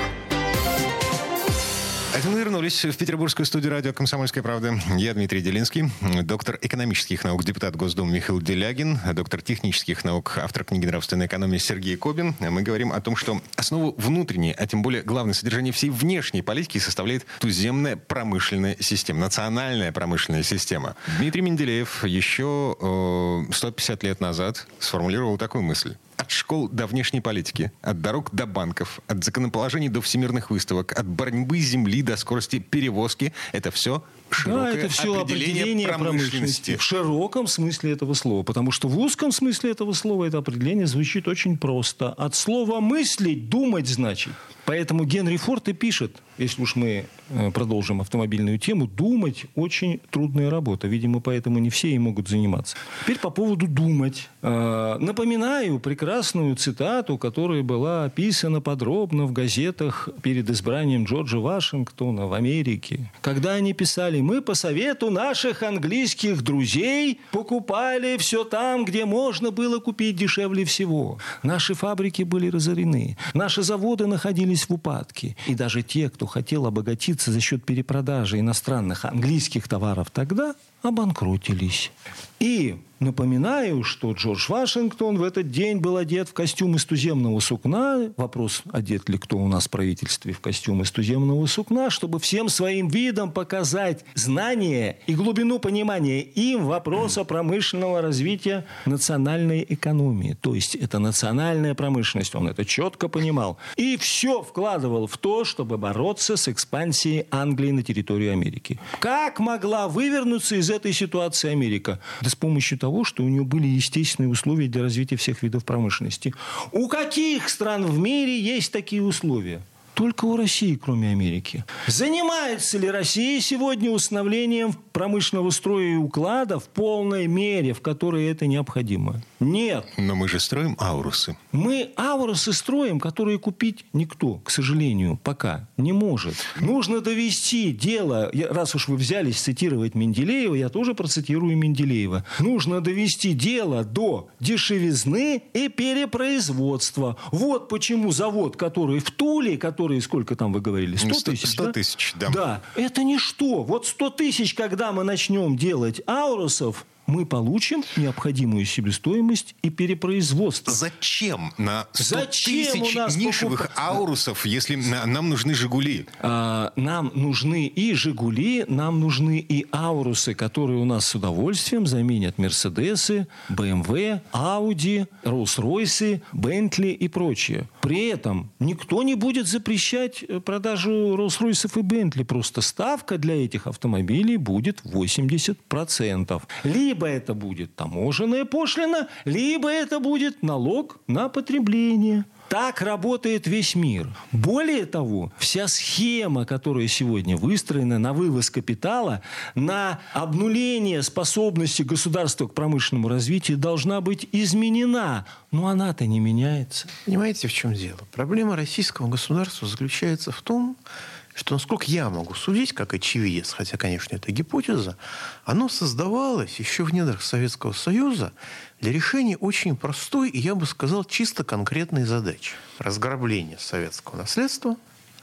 Это 2.19 2.27
мы 2.27 2.39
вернулись 2.39 2.83
в 2.83 2.97
петербургскую 2.97 3.45
студию 3.45 3.71
радио 3.71 3.93
«Комсомольская 3.93 4.43
правда». 4.43 4.77
Я 4.97 5.13
Дмитрий 5.13 5.39
Делинский, 5.39 5.89
доктор 6.23 6.59
экономических 6.61 7.23
наук, 7.23 7.45
депутат 7.45 7.77
Госдумы 7.77 8.11
Михаил 8.11 8.41
Делягин, 8.41 8.99
доктор 9.13 9.41
технических 9.41 10.03
наук, 10.03 10.37
автор 10.37 10.65
книги 10.65 10.85
«Нравственная 10.85 11.27
экономия» 11.27 11.59
Сергей 11.59 11.95
Кобин. 11.95 12.35
Мы 12.41 12.61
говорим 12.61 12.91
о 12.91 12.99
том, 12.99 13.15
что 13.15 13.41
основу 13.55 13.95
внутренней, 13.97 14.51
а 14.51 14.67
тем 14.67 14.81
более 14.81 15.01
главное 15.01 15.33
содержание 15.33 15.71
всей 15.71 15.91
внешней 15.91 16.41
политики 16.41 16.77
составляет 16.77 17.25
туземная 17.39 17.95
промышленная 17.95 18.75
система, 18.81 19.21
национальная 19.21 19.93
промышленная 19.93 20.43
система. 20.43 20.97
Дмитрий 21.19 21.41
Менделеев 21.41 22.03
еще 22.03 22.75
э, 22.81 23.53
150 23.53 24.03
лет 24.03 24.19
назад 24.19 24.67
сформулировал 24.79 25.37
такую 25.37 25.63
мысль. 25.63 25.95
От 26.19 26.31
школ 26.31 26.67
до 26.67 26.85
внешней 26.85 27.21
политики, 27.21 27.71
от 27.81 28.01
дорог 28.01 28.29
до 28.33 28.45
банков, 28.45 28.99
от 29.07 29.23
законоположений 29.23 29.87
до 29.87 30.01
всемирных 30.01 30.49
выставок, 30.49 30.91
от 30.99 31.07
борьбы 31.07 31.59
земли 31.59 32.01
до 32.01 32.17
скорости 32.17 32.59
перевозки. 32.59 33.31
Это 33.53 33.71
все 33.71 34.03
широкое 34.29 34.73
да, 34.73 34.77
это 34.77 34.89
все 34.89 35.21
определение, 35.21 35.61
определение 35.61 35.87
промышленности. 35.87 36.29
промышленности. 36.29 36.75
В 36.75 36.81
широком 36.83 37.47
смысле 37.47 37.93
этого 37.93 38.13
слова. 38.15 38.43
Потому 38.43 38.71
что 38.71 38.89
в 38.89 38.99
узком 38.99 39.31
смысле 39.31 39.71
этого 39.71 39.93
слова 39.93 40.25
это 40.25 40.39
определение 40.39 40.87
звучит 40.87 41.25
очень 41.29 41.57
просто. 41.57 42.09
От 42.09 42.35
слова 42.35 42.81
«мыслить» 42.81 43.47
«думать» 43.47 43.87
значит. 43.87 44.33
Поэтому 44.69 45.03
Генри 45.03 45.37
Форд 45.37 45.67
и 45.67 45.73
пишет, 45.73 46.21
если 46.37 46.61
уж 46.61 46.75
мы 46.75 47.05
э, 47.29 47.51
продолжим 47.51 48.01
автомобильную 48.01 48.59
тему, 48.59 48.85
думать 48.85 49.45
очень 49.55 49.99
трудная 50.11 50.51
работа. 50.51 50.87
Видимо, 50.87 51.21
поэтому 51.21 51.57
не 51.57 51.71
все 51.71 51.89
и 51.89 51.97
могут 51.97 52.27
заниматься. 52.27 52.75
Теперь 53.01 53.17
по 53.17 53.31
поводу 53.31 53.67
думать. 53.67 54.29
Э, 54.43 54.97
Напоминаю 54.99 55.79
прекрасную 55.79 56.55
цитату, 56.55 57.17
которая 57.17 57.63
была 57.63 58.03
описана 58.03 58.61
подробно 58.61 59.25
в 59.25 59.31
газетах 59.31 60.07
перед 60.21 60.47
избранием 60.51 61.05
Джорджа 61.05 61.39
Вашингтона 61.39 62.27
в 62.27 62.33
Америке. 62.33 63.11
Когда 63.21 63.53
они 63.53 63.73
писали, 63.73 64.21
мы 64.21 64.39
по 64.39 64.53
совету 64.53 65.09
наших 65.09 65.63
английских 65.63 66.43
друзей 66.43 67.21
покупали 67.31 68.17
все 68.17 68.43
там, 68.43 68.85
где 68.85 69.05
можно 69.05 69.49
было 69.49 69.79
купить 69.79 70.15
дешевле 70.15 70.63
всего. 70.63 71.17
Наши 71.41 71.73
фабрики 71.73 72.21
были 72.21 72.51
разорены. 72.51 73.17
Наши 73.33 73.63
заводы 73.63 74.05
находились 74.05 74.58
в 74.67 74.73
упадке. 74.73 75.35
И 75.47 75.55
даже 75.55 75.83
те, 75.83 76.09
кто 76.09 76.25
хотел 76.25 76.65
обогатиться 76.65 77.31
за 77.31 77.39
счет 77.39 77.63
перепродажи 77.63 78.39
иностранных 78.39 79.05
английских 79.05 79.67
товаров 79.67 80.09
тогда, 80.11 80.55
обанкротились. 80.81 81.91
И 82.39 82.77
напоминаю, 82.99 83.83
что 83.83 84.11
Джордж 84.11 84.45
Вашингтон 84.49 85.17
в 85.17 85.23
этот 85.23 85.49
день 85.51 85.77
был 85.77 85.97
одет 85.97 86.29
в 86.29 86.33
костюм 86.33 86.75
из 86.75 86.85
туземного 86.85 87.39
сукна. 87.39 88.11
Вопрос, 88.17 88.63
одет 88.71 89.09
ли 89.09 89.17
кто 89.17 89.37
у 89.37 89.47
нас 89.47 89.67
в 89.67 89.69
правительстве 89.69 90.33
в 90.33 90.39
костюм 90.39 90.81
из 90.81 90.91
туземного 90.91 91.45
сукна, 91.45 91.89
чтобы 91.89 92.19
всем 92.19 92.49
своим 92.49 92.87
видом 92.87 93.31
показать 93.31 94.03
знание 94.15 94.97
и 95.07 95.15
глубину 95.15 95.59
понимания 95.59 96.21
им 96.21 96.65
вопроса 96.65 97.23
промышленного 97.23 98.01
развития 98.01 98.65
национальной 98.85 99.65
экономии. 99.67 100.37
То 100.41 100.55
есть 100.55 100.75
это 100.75 100.99
национальная 100.99 101.75
промышленность, 101.75 102.35
он 102.35 102.47
это 102.47 102.65
четко 102.65 103.07
понимал. 103.07 103.57
И 103.77 103.97
все 103.97 104.41
вкладывал 104.41 105.07
в 105.07 105.17
то, 105.17 105.45
чтобы 105.45 105.77
бороться 105.77 106.35
с 106.35 106.47
экспансией 106.47 107.25
Англии 107.31 107.71
на 107.71 107.83
территорию 107.83 108.33
Америки. 108.33 108.79
Как 108.99 109.39
могла 109.39 109.87
вывернуться 109.87 110.55
из 110.55 110.69
этой 110.69 110.93
ситуации 110.93 111.49
Америка? 111.49 111.99
Да 112.21 112.29
с 112.29 112.35
помощью 112.35 112.77
того, 112.77 112.88
что 113.03 113.23
у 113.23 113.29
нее 113.29 113.43
были 113.43 113.67
естественные 113.67 114.29
условия 114.29 114.67
для 114.67 114.81
развития 114.81 115.15
всех 115.15 115.43
видов 115.43 115.65
промышленности. 115.65 116.33
У 116.71 116.87
каких 116.87 117.49
стран 117.49 117.85
в 117.85 117.97
мире 117.97 118.39
есть 118.39 118.71
такие 118.71 119.03
условия? 119.03 119.61
Только 119.99 120.23
у 120.23 120.37
России, 120.37 120.75
кроме 120.75 121.11
Америки. 121.11 121.65
Занимается 121.85 122.77
ли 122.77 122.89
Россия 122.89 123.41
сегодня 123.41 123.91
установлением 123.91 124.71
промышленного 124.93 125.49
строя 125.49 125.87
и 125.91 125.95
уклада 125.95 126.57
в 126.57 126.69
полной 126.69 127.27
мере, 127.27 127.73
в 127.73 127.81
которой 127.81 128.27
это 128.27 128.47
необходимо? 128.47 129.21
Нет. 129.41 129.85
Но 129.97 130.15
мы 130.15 130.29
же 130.29 130.39
строим 130.39 130.77
аурусы. 130.79 131.37
Мы 131.51 131.91
аурусы 131.97 132.53
строим, 132.53 133.01
которые 133.01 133.39
купить 133.39 133.83
никто, 133.91 134.35
к 134.35 134.51
сожалению, 134.51 135.19
пока 135.21 135.67
не 135.75 135.91
может. 135.91 136.35
Нужно 136.61 137.01
довести 137.01 137.73
дело, 137.73 138.31
раз 138.51 138.75
уж 138.75 138.87
вы 138.87 138.95
взялись 138.95 139.41
цитировать 139.41 139.95
Менделеева, 139.95 140.55
я 140.55 140.69
тоже 140.69 140.93
процитирую 140.93 141.57
Менделеева. 141.57 142.23
Нужно 142.39 142.79
довести 142.79 143.33
дело 143.33 143.83
до 143.83 144.29
дешевизны 144.39 145.43
и 145.53 145.67
перепроизводства. 145.67 147.17
Вот 147.33 147.67
почему 147.67 148.11
завод, 148.11 148.55
который 148.55 148.99
в 148.99 149.11
Туле, 149.11 149.57
который 149.57 149.88
сколько 149.99 150.35
там 150.35 150.53
вы 150.53 150.61
говорили, 150.61 150.95
100 150.95 151.13
Сто- 151.15 151.31
тысяч, 151.31 151.49
100 151.49 151.63
да? 151.65 151.71
тысяч, 151.73 152.13
да. 152.19 152.29
Да, 152.29 152.61
это 152.75 153.03
ничто. 153.03 153.63
Вот 153.63 153.87
100 153.87 154.09
тысяч, 154.11 154.53
когда 154.53 154.91
мы 154.91 155.03
начнем 155.03 155.57
делать 155.57 156.01
аурусов, 156.07 156.85
мы 157.09 157.25
получим 157.25 157.83
необходимую 157.97 158.65
себестоимость 158.65 159.55
и 159.61 159.69
перепроизводство. 159.69 160.71
Зачем 160.73 161.53
на 161.57 161.87
100 161.93 162.03
Зачем 162.19 162.53
у 162.53 162.85
тысяч 162.85 162.95
нас 162.95 163.15
нишевых 163.15 163.61
покупать? 163.63 163.77
аурусов, 163.83 164.45
если 164.45 164.75
на- 164.75 165.05
нам 165.05 165.29
нужны 165.29 165.53
«Жигули»? 165.53 166.05
А, 166.21 166.71
нам 166.75 167.11
нужны 167.15 167.67
и 167.67 167.93
«Жигули», 167.93 168.65
нам 168.67 168.99
нужны 168.99 169.39
и 169.39 169.65
«Аурусы», 169.71 170.33
которые 170.33 170.79
у 170.79 170.85
нас 170.85 171.07
с 171.07 171.15
удовольствием 171.15 171.85
заменят 171.87 172.37
«Мерседесы», 172.37 173.27
«БМВ», 173.49 174.21
«Ауди», 174.31 175.05
«Роллс-Ройсы», 175.23 176.21
«Бентли» 176.33 176.89
и 176.89 177.07
прочее. 177.07 177.67
При 177.81 178.07
этом 178.09 178.51
никто 178.59 179.03
не 179.03 179.15
будет 179.15 179.47
запрещать 179.47 180.23
э, 180.27 180.39
продажу 180.39 181.15
«Роллс-Ройсов» 181.15 181.77
и 181.79 181.81
«Бентли». 181.81 182.23
Просто 182.23 182.61
ставка 182.61 183.17
для 183.17 183.43
этих 183.43 183.67
автомобилей 183.67 184.37
будет 184.37 184.81
80%. 184.83 186.41
Либо 186.63 186.98
это 187.07 187.33
будет 187.33 187.75
таможенная 187.75 188.45
пошлина, 188.45 189.07
либо 189.25 189.69
это 189.69 189.99
будет 189.99 190.43
налог 190.43 190.99
на 191.07 191.29
потребление. 191.29 192.25
Так 192.49 192.81
работает 192.81 193.45
весь 193.45 193.75
мир. 193.75 194.07
Более 194.31 194.87
того, 194.87 195.31
вся 195.37 195.67
схема, 195.67 196.45
которая 196.45 196.87
сегодня 196.87 197.37
выстроена 197.37 197.99
на 197.99 198.11
вывоз 198.11 198.49
капитала, 198.49 199.21
на 199.53 199.99
обнуление 200.13 201.03
способности 201.03 201.83
государства 201.83 202.47
к 202.47 202.55
промышленному 202.55 203.07
развитию 203.07 203.59
должна 203.59 204.01
быть 204.01 204.27
изменена. 204.31 205.27
Но 205.51 205.67
она-то 205.67 206.07
не 206.07 206.19
меняется. 206.19 206.87
Понимаете, 207.05 207.47
в 207.47 207.53
чем 207.53 207.75
дело? 207.75 207.99
Проблема 208.11 208.55
российского 208.55 209.07
государства 209.07 209.67
заключается 209.67 210.31
в 210.31 210.41
том, 210.41 210.75
что, 210.75 211.09
насколько 211.49 211.85
я 211.85 212.09
могу 212.09 212.33
судить, 212.33 212.73
как 212.73 212.93
очевидец, 212.93 213.51
хотя, 213.53 213.77
конечно, 213.77 214.15
это 214.15 214.31
гипотеза, 214.31 214.97
оно 215.45 215.69
создавалось 215.69 216.59
еще 216.59 216.83
в 216.83 216.93
недрах 216.93 217.21
Советского 217.21 217.73
Союза 217.73 218.33
для 218.81 218.91
решения 218.91 219.37
очень 219.37 219.75
простой 219.75 220.29
и, 220.29 220.39
я 220.39 220.55
бы 220.55 220.65
сказал, 220.65 221.03
чисто 221.03 221.43
конкретной 221.43 222.03
задачи. 222.03 222.53
Разграбление 222.77 223.57
советского 223.59 224.17
наследства 224.17 224.75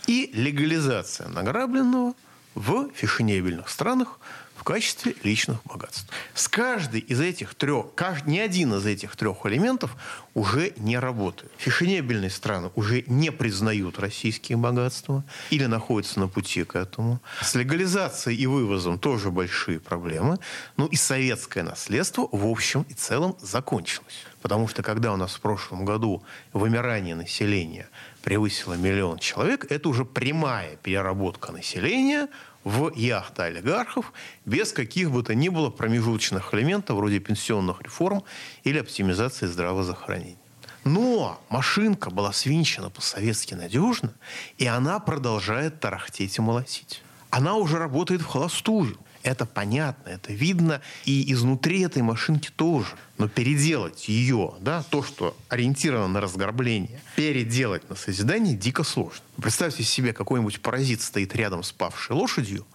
и 0.07 0.31
легализация 0.33 1.29
награбленного 1.29 2.15
в 2.55 2.89
фешенебельных 2.95 3.69
странах 3.69 4.19
качестве 4.67 5.15
личных 5.23 5.63
богатств. 5.65 6.13
С 6.35 6.49
каждой 6.49 6.99
из 6.99 7.21
этих 7.21 7.55
трех, 7.55 7.95
каж- 7.95 8.25
ни 8.25 8.39
один 8.39 8.75
из 8.75 8.85
этих 8.85 9.15
трех 9.15 9.47
элементов 9.47 9.97
уже 10.35 10.73
не 10.77 10.99
работает. 10.99 11.53
Фешенебельные 11.57 12.31
страны 12.31 12.71
уже 12.75 13.05
не 13.07 13.31
признают 13.31 14.01
российские 14.01 14.59
богатства 14.59 15.25
или 15.51 15.67
находятся 15.67 16.19
на 16.19 16.27
пути 16.27 16.65
к 16.65 16.75
этому. 16.75 17.21
С 17.41 17.55
легализацией 17.55 18.37
и 18.37 18.47
вывозом 18.47 18.99
тоже 18.99 19.31
большие 19.31 19.79
проблемы. 19.79 20.39
Ну 20.77 20.87
и 20.87 20.97
советское 20.97 21.63
наследство 21.63 22.29
в 22.33 22.45
общем 22.47 22.85
и 22.89 22.95
целом 22.95 23.37
закончилось. 23.41 24.25
Потому 24.43 24.67
что 24.67 24.83
когда 24.83 25.13
у 25.13 25.17
нас 25.17 25.35
в 25.35 25.41
прошлом 25.41 25.85
году 25.85 26.25
вымирание 26.53 27.15
населения 27.15 27.89
превысило 28.27 28.75
миллион 28.75 29.19
человек, 29.19 29.71
это 29.71 29.89
уже 29.89 30.05
прямая 30.05 30.75
переработка 30.83 31.53
населения 31.53 32.27
в 32.65 32.93
яхты 32.97 33.43
олигархов 33.43 34.13
без 34.45 34.73
каких 34.73 35.13
бы 35.13 35.23
то 35.23 35.33
ни 35.37 35.49
было 35.49 35.71
промежуточных 35.71 36.53
элементов 36.53 36.97
вроде 36.97 37.21
пенсионных 37.21 37.81
реформ 37.83 38.25
или 38.65 38.81
оптимизации 38.81 39.47
здравоохранения. 39.47 40.41
Но 40.83 41.41
машинка 41.51 42.11
была 42.11 42.33
свинчена 42.33 42.91
по-советски 42.91 43.55
надежно, 43.55 44.13
и 44.59 44.67
она 44.67 44.99
продолжает 44.99 45.79
тарахтеть 45.79 46.39
и 46.39 46.41
молотить. 46.41 47.03
Она 47.31 47.55
уже 47.55 47.79
работает 47.79 48.23
в 48.23 48.27
холостую. 48.27 48.99
Это 49.27 49.45
понятно, 49.45 50.11
это 50.11 50.33
видно 50.33 50.81
и 51.05 51.33
изнутри 51.33 51.81
этой 51.81 52.01
машинки 52.01 52.53
тоже. 52.55 52.91
Но 53.19 53.29
переделать 53.29 54.09
ее, 54.09 54.55
да, 54.61 54.85
то, 54.89 55.03
что 55.03 55.37
ориентировано 55.49 56.07
на 56.07 56.21
разграбление, 56.21 57.03
переделать 57.17 57.91
на 57.91 57.97
созидание 57.97 58.57
дико 58.57 58.85
сложно. 58.85 59.25
Представьте 59.43 59.83
себе, 59.83 60.13
какой-нибудь 60.13 60.61
паразит 60.61 61.01
стоит 61.01 61.35
рядом 61.35 61.65
с 61.65 61.73
павшей 61.73 62.15
лошадью 62.15 62.67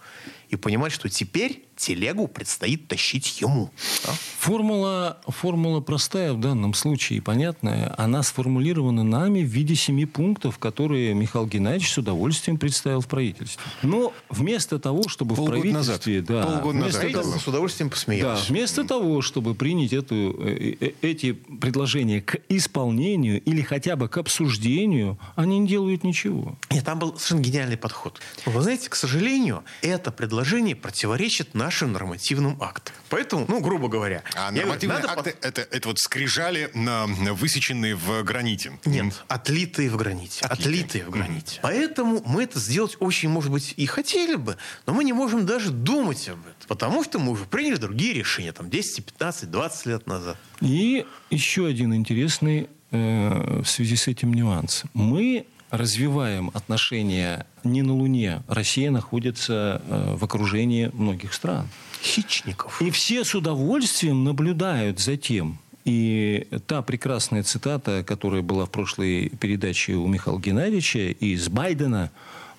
и 0.52 0.56
понимать, 0.56 0.92
что 0.92 1.08
теперь 1.08 1.64
телегу 1.76 2.28
предстоит 2.28 2.86
тащить 2.86 3.40
ему. 3.40 3.70
да. 4.06 4.12
Формула, 4.38 5.18
формула 5.26 5.80
простая 5.80 6.34
в 6.34 6.40
данном 6.40 6.74
случае, 6.74 7.16
и 7.18 7.20
понятная. 7.20 7.94
Она 7.96 8.22
сформулирована 8.22 9.02
нами 9.02 9.40
в 9.42 9.46
виде 9.48 9.74
семи 9.74 10.04
пунктов, 10.04 10.58
которые 10.58 11.14
Михаил 11.14 11.46
Геннадьевич 11.46 11.90
с 11.90 11.98
удовольствием 11.98 12.58
представил 12.58 13.00
в 13.00 13.08
правительстве. 13.08 13.62
Но 13.82 14.12
вместо 14.28 14.78
того, 14.78 15.08
чтобы 15.08 15.34
Полгода 15.34 15.56
в 15.58 15.60
правительстве... 15.62 16.20
назад. 16.20 16.26
Да, 16.28 16.42
Полгода 16.46 16.78
вместо 16.78 17.02
назад. 17.04 17.22
того- 17.22 17.38
с 17.38 17.48
удовольствием 17.48 17.88
Да, 17.88 17.94
посмеялось. 17.94 18.48
вместо 18.50 18.84
того, 18.84 19.22
чтобы 19.22 19.54
принять 19.54 19.92
эту, 19.94 20.14
э, 20.46 20.74
э, 20.78 20.90
эти 21.00 21.32
предложения 21.32 22.20
к 22.20 22.36
исполнению 22.50 23.40
или 23.42 23.62
хотя 23.62 23.96
бы 23.96 24.08
к 24.08 24.18
обсуждению, 24.18 25.18
они 25.34 25.58
не 25.58 25.66
делают 25.66 26.04
ничего. 26.04 26.58
Нет, 26.70 26.84
там 26.84 26.98
был 26.98 27.14
совершенно 27.16 27.40
гениальный 27.40 27.76
подход. 27.78 28.20
Вы 28.44 28.60
знаете, 28.60 28.90
к 28.90 28.94
сожалению, 28.94 29.64
это 29.80 30.12
предложение 30.12 30.41
противоречит 30.74 31.54
нашим 31.54 31.92
нормативным 31.92 32.56
актам. 32.60 32.94
Поэтому, 33.08 33.44
ну, 33.48 33.60
грубо 33.60 33.88
говоря, 33.88 34.22
А 34.34 34.46
я 34.46 34.50
говорю, 34.50 34.66
нормативные 34.66 34.98
надо 35.00 35.08
под- 35.08 35.26
акты 35.26 35.36
это, 35.46 35.60
это 35.70 35.88
вот 35.88 35.98
скрижали, 35.98 36.70
на, 36.74 37.06
высеченные 37.06 37.94
в 37.96 38.22
граните. 38.22 38.78
Нет, 38.84 39.24
отлитые 39.28 39.90
в 39.90 39.96
граните. 39.96 40.44
Отлитые, 40.44 41.04
в 41.04 41.10
граните. 41.10 41.60
Поэтому 41.62 42.22
мы 42.26 42.44
это 42.44 42.58
сделать 42.58 42.96
очень, 43.00 43.28
может 43.28 43.50
быть, 43.50 43.74
и 43.76 43.86
хотели 43.86 44.34
бы, 44.36 44.56
но 44.86 44.92
мы 44.94 45.04
не 45.04 45.12
можем 45.12 45.46
даже 45.46 45.70
думать 45.70 46.28
об 46.28 46.40
этом. 46.40 46.68
Потому 46.68 47.04
что 47.04 47.18
мы 47.18 47.32
уже 47.32 47.44
приняли 47.44 47.76
другие 47.76 48.14
решения, 48.14 48.52
там, 48.52 48.70
10, 48.70 49.04
15, 49.04 49.50
20 49.50 49.86
лет 49.86 50.06
назад. 50.06 50.36
И 50.60 51.06
еще 51.30 51.66
один 51.66 51.94
интересный 51.94 52.68
э, 52.90 53.60
в 53.62 53.66
связи 53.66 53.96
с 53.96 54.08
этим 54.08 54.32
нюанс. 54.34 54.84
Мы 54.94 55.46
развиваем 55.72 56.50
отношения 56.52 57.46
не 57.64 57.82
на 57.82 57.94
Луне. 57.94 58.42
Россия 58.46 58.90
находится 58.90 59.82
э, 59.88 60.16
в 60.16 60.22
окружении 60.22 60.90
многих 60.92 61.32
стран. 61.32 61.66
Хищников. 62.02 62.80
И 62.82 62.90
все 62.90 63.24
с 63.24 63.34
удовольствием 63.34 64.22
наблюдают 64.22 65.00
за 65.00 65.16
тем. 65.16 65.58
И 65.84 66.46
та 66.66 66.82
прекрасная 66.82 67.42
цитата, 67.42 68.04
которая 68.06 68.42
была 68.42 68.66
в 68.66 68.70
прошлой 68.70 69.30
передаче 69.30 69.94
у 69.94 70.06
Михаила 70.06 70.38
Геннадьевича 70.38 71.08
из 71.08 71.48
Байдена 71.48 72.10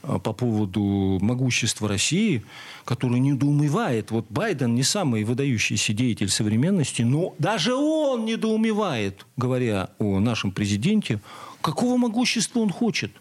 э, 0.01 0.17
по 0.17 0.33
поводу 0.33 1.19
могущества 1.21 1.87
России, 1.87 2.43
который 2.83 3.19
недоумевает. 3.19 4.09
Вот 4.09 4.25
Байден 4.31 4.73
не 4.73 4.83
самый 4.83 5.23
выдающийся 5.23 5.93
деятель 5.93 6.29
современности, 6.29 7.03
но 7.03 7.35
даже 7.37 7.75
он 7.75 8.25
недоумевает, 8.25 9.27
говоря 9.37 9.91
о 9.99 10.19
нашем 10.19 10.51
президенте, 10.51 11.21
какого 11.63 11.97
могущества 11.97 12.59
он 12.59 12.69
хочет. 12.69 13.11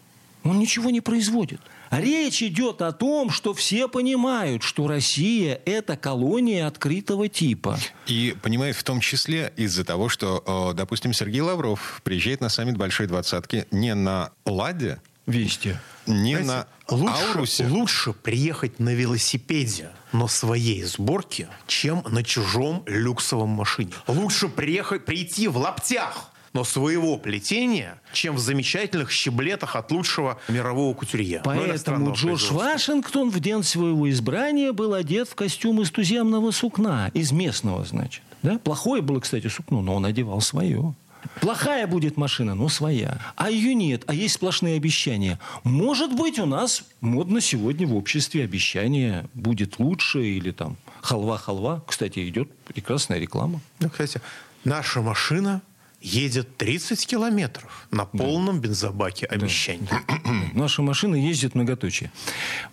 Он 0.43 0.59
ничего 0.59 0.89
не 0.89 0.99
производит. 0.99 1.61
Речь 1.89 2.43
идет 2.43 2.81
о 2.81 2.91
том, 2.91 3.29
что 3.29 3.53
все 3.53 3.87
понимают, 3.87 4.61
что 4.63 4.87
Россия– 4.87 5.61
это 5.65 5.95
колония 5.95 6.67
открытого 6.67 7.29
типа. 7.29 7.79
И 8.07 8.35
понимает 8.41 8.75
в 8.75 8.83
том 8.83 8.99
числе 8.99 9.53
из-за 9.55 9.85
того, 9.85 10.09
что, 10.09 10.71
э, 10.71 10.75
допустим, 10.75 11.13
Сергей 11.13 11.41
Лавров 11.41 12.01
приезжает 12.03 12.41
на 12.41 12.49
саммит 12.49 12.77
Большой 12.77 13.07
Двадцатки 13.07 13.67
не 13.71 13.95
на 13.95 14.31
«Ладе», 14.45 14.99
Вести. 15.25 15.77
не 16.05 16.35
Знаете, 16.35 16.67
на 16.89 16.95
лучше, 16.97 17.23
«Аурусе». 17.29 17.67
лучше 17.67 18.11
приехать 18.11 18.79
на 18.79 18.93
велосипеде, 18.93 19.91
но 20.11 20.27
своей 20.27 20.83
сборки, 20.83 21.47
чем 21.67 22.03
на 22.09 22.23
чужом 22.23 22.83
люксовом 22.85 23.49
машине. 23.49 23.93
Лучше 24.07 24.49
приехать, 24.49 25.05
прийти 25.05 25.47
в 25.47 25.57
лаптях, 25.57 26.32
но 26.53 26.63
своего 26.63 27.17
плетения, 27.17 27.99
чем 28.13 28.35
в 28.35 28.39
замечательных 28.39 29.11
щеблетах 29.11 29.75
от 29.75 29.91
лучшего 29.91 30.39
мирового 30.47 30.93
кутюрье. 30.93 31.41
Ну, 31.43 31.51
Поэтому 31.51 32.13
Джордж. 32.13 32.51
Вашингтон 32.51 33.31
в 33.31 33.39
день 33.39 33.63
своего 33.63 34.09
избрания 34.09 34.71
был 34.71 34.93
одет 34.93 35.27
в 35.27 35.35
костюм 35.35 35.81
из 35.81 35.91
туземного 35.91 36.51
сукна, 36.51 37.09
из 37.13 37.31
местного, 37.31 37.83
значит. 37.83 38.21
Да? 38.43 38.59
Плохое 38.59 39.01
было, 39.01 39.19
кстати, 39.19 39.47
сукно, 39.47 39.81
но 39.81 39.95
он 39.95 40.05
одевал 40.05 40.41
свое. 40.41 40.93
Плохая 41.39 41.87
будет 41.87 42.17
машина, 42.17 42.53
но 42.53 42.67
своя. 42.69 43.19
А 43.35 43.49
ее 43.49 43.73
нет, 43.73 44.03
а 44.07 44.13
есть 44.13 44.35
сплошные 44.35 44.75
обещания. 44.75 45.39
Может 45.63 46.13
быть, 46.13 46.37
у 46.37 46.45
нас 46.45 46.83
модно 47.01 47.39
сегодня 47.41 47.87
в 47.87 47.95
обществе 47.95 48.43
обещание 48.43 49.25
будет 49.33 49.79
лучше 49.79 50.23
или 50.23 50.51
там 50.51 50.75
халва-халва. 51.01 51.83
Кстати, 51.87 52.27
идет 52.27 52.53
прекрасная 52.65 53.19
реклама. 53.19 53.61
Ну, 53.79 53.89
кстати, 53.89 54.21
наша 54.65 55.01
машина 55.01 55.61
едет 56.03 56.57
30 56.57 57.07
километров 57.07 57.87
на 57.89 58.05
полном 58.05 58.59
бензобаке 58.59 59.25
обещаний. 59.25 59.87
Наша 60.53 60.81
машина 60.81 61.15
ездит 61.15 61.55
многоточие. 61.55 62.11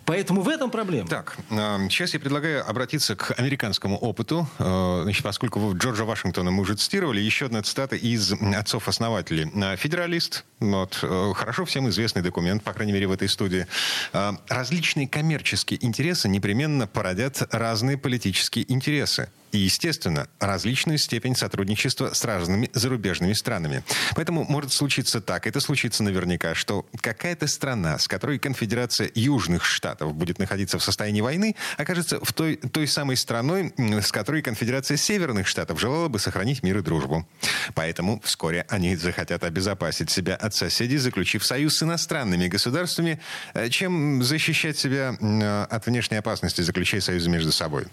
Поэтому 0.04 0.42
в 0.42 0.48
этом 0.48 0.70
проблема. 0.70 1.08
Так, 1.08 1.38
э, 1.48 1.88
сейчас 1.88 2.12
я 2.12 2.20
предлагаю 2.20 2.68
обратиться 2.68 3.14
к 3.14 3.38
американскому 3.38 3.96
опыту. 3.96 4.48
Э, 4.58 5.00
Значит, 5.04 5.22
поскольку 5.22 5.60
вы 5.60 5.78
Джорджа 5.78 6.04
Вашингтона 6.04 6.50
мы 6.50 6.62
уже 6.62 6.74
цитировали, 6.74 7.20
еще 7.20 7.46
одна 7.46 7.62
цитата 7.62 7.94
из 7.96 8.32
отцов-основателей. 8.32 9.50
Э, 9.54 9.76
Федералист, 9.76 10.44
вот, 10.58 10.94
хорошо 10.94 11.64
всем 11.64 11.88
известный 11.88 12.22
документ, 12.22 12.64
по 12.64 12.72
крайней 12.72 12.92
мере, 12.92 13.06
в 13.06 13.12
этой 13.12 13.28
студии. 13.28 13.66
Различные 14.12 15.08
коммерческие 15.08 15.82
интересы 15.84 16.28
непременно 16.28 16.86
породят 16.86 17.42
разные 17.50 17.96
политические 17.96 18.70
интересы. 18.70 19.30
И, 19.52 19.58
естественно, 19.58 20.28
различную 20.38 20.98
степень 20.98 21.36
сотрудничества 21.36 22.12
с 22.14 22.24
разными 22.24 22.70
зарубежными 22.72 23.32
странами. 23.32 23.82
Поэтому 24.14 24.44
может 24.44 24.72
случиться 24.72 25.20
так, 25.20 25.46
это 25.46 25.60
случится 25.60 26.02
наверняка, 26.02 26.54
что 26.54 26.86
какая-то 27.00 27.46
страна, 27.46 27.98
с 27.98 28.08
которой 28.08 28.38
Конфедерация 28.38 29.10
Южных 29.14 29.64
Штатов 29.64 30.14
будет 30.14 30.38
находиться 30.38 30.78
в 30.78 30.82
состоянии 30.82 31.20
войны, 31.20 31.56
окажется 31.76 32.22
в 32.22 32.32
той, 32.32 32.56
той 32.56 32.86
самой 32.86 33.16
страной, 33.16 33.72
с 33.76 34.12
которой 34.12 34.42
Конфедерация 34.42 34.96
Северных 34.96 35.46
Штатов 35.46 35.80
желала 35.80 36.08
бы 36.08 36.18
сохранить 36.18 36.62
мир 36.62 36.78
и 36.78 36.82
дружбу. 36.82 37.26
Поэтому 37.74 38.20
вскоре 38.24 38.66
они 38.68 38.96
захотят 38.96 39.44
обезопасить 39.44 40.10
себя 40.10 40.36
от 40.36 40.54
соседей, 40.54 40.98
заключив 40.98 41.44
союз 41.44 41.76
с 41.76 41.82
иностранными 41.82 42.48
государствами, 42.48 43.20
э, 43.54 43.68
чем 43.68 44.22
защищать 44.22 44.78
себя 44.78 45.16
э, 45.20 45.62
от 45.70 45.86
внешней 45.86 46.18
опасности, 46.18 46.60
заключая 46.62 47.00
союзы 47.00 47.30
между 47.30 47.52
собой. 47.52 47.86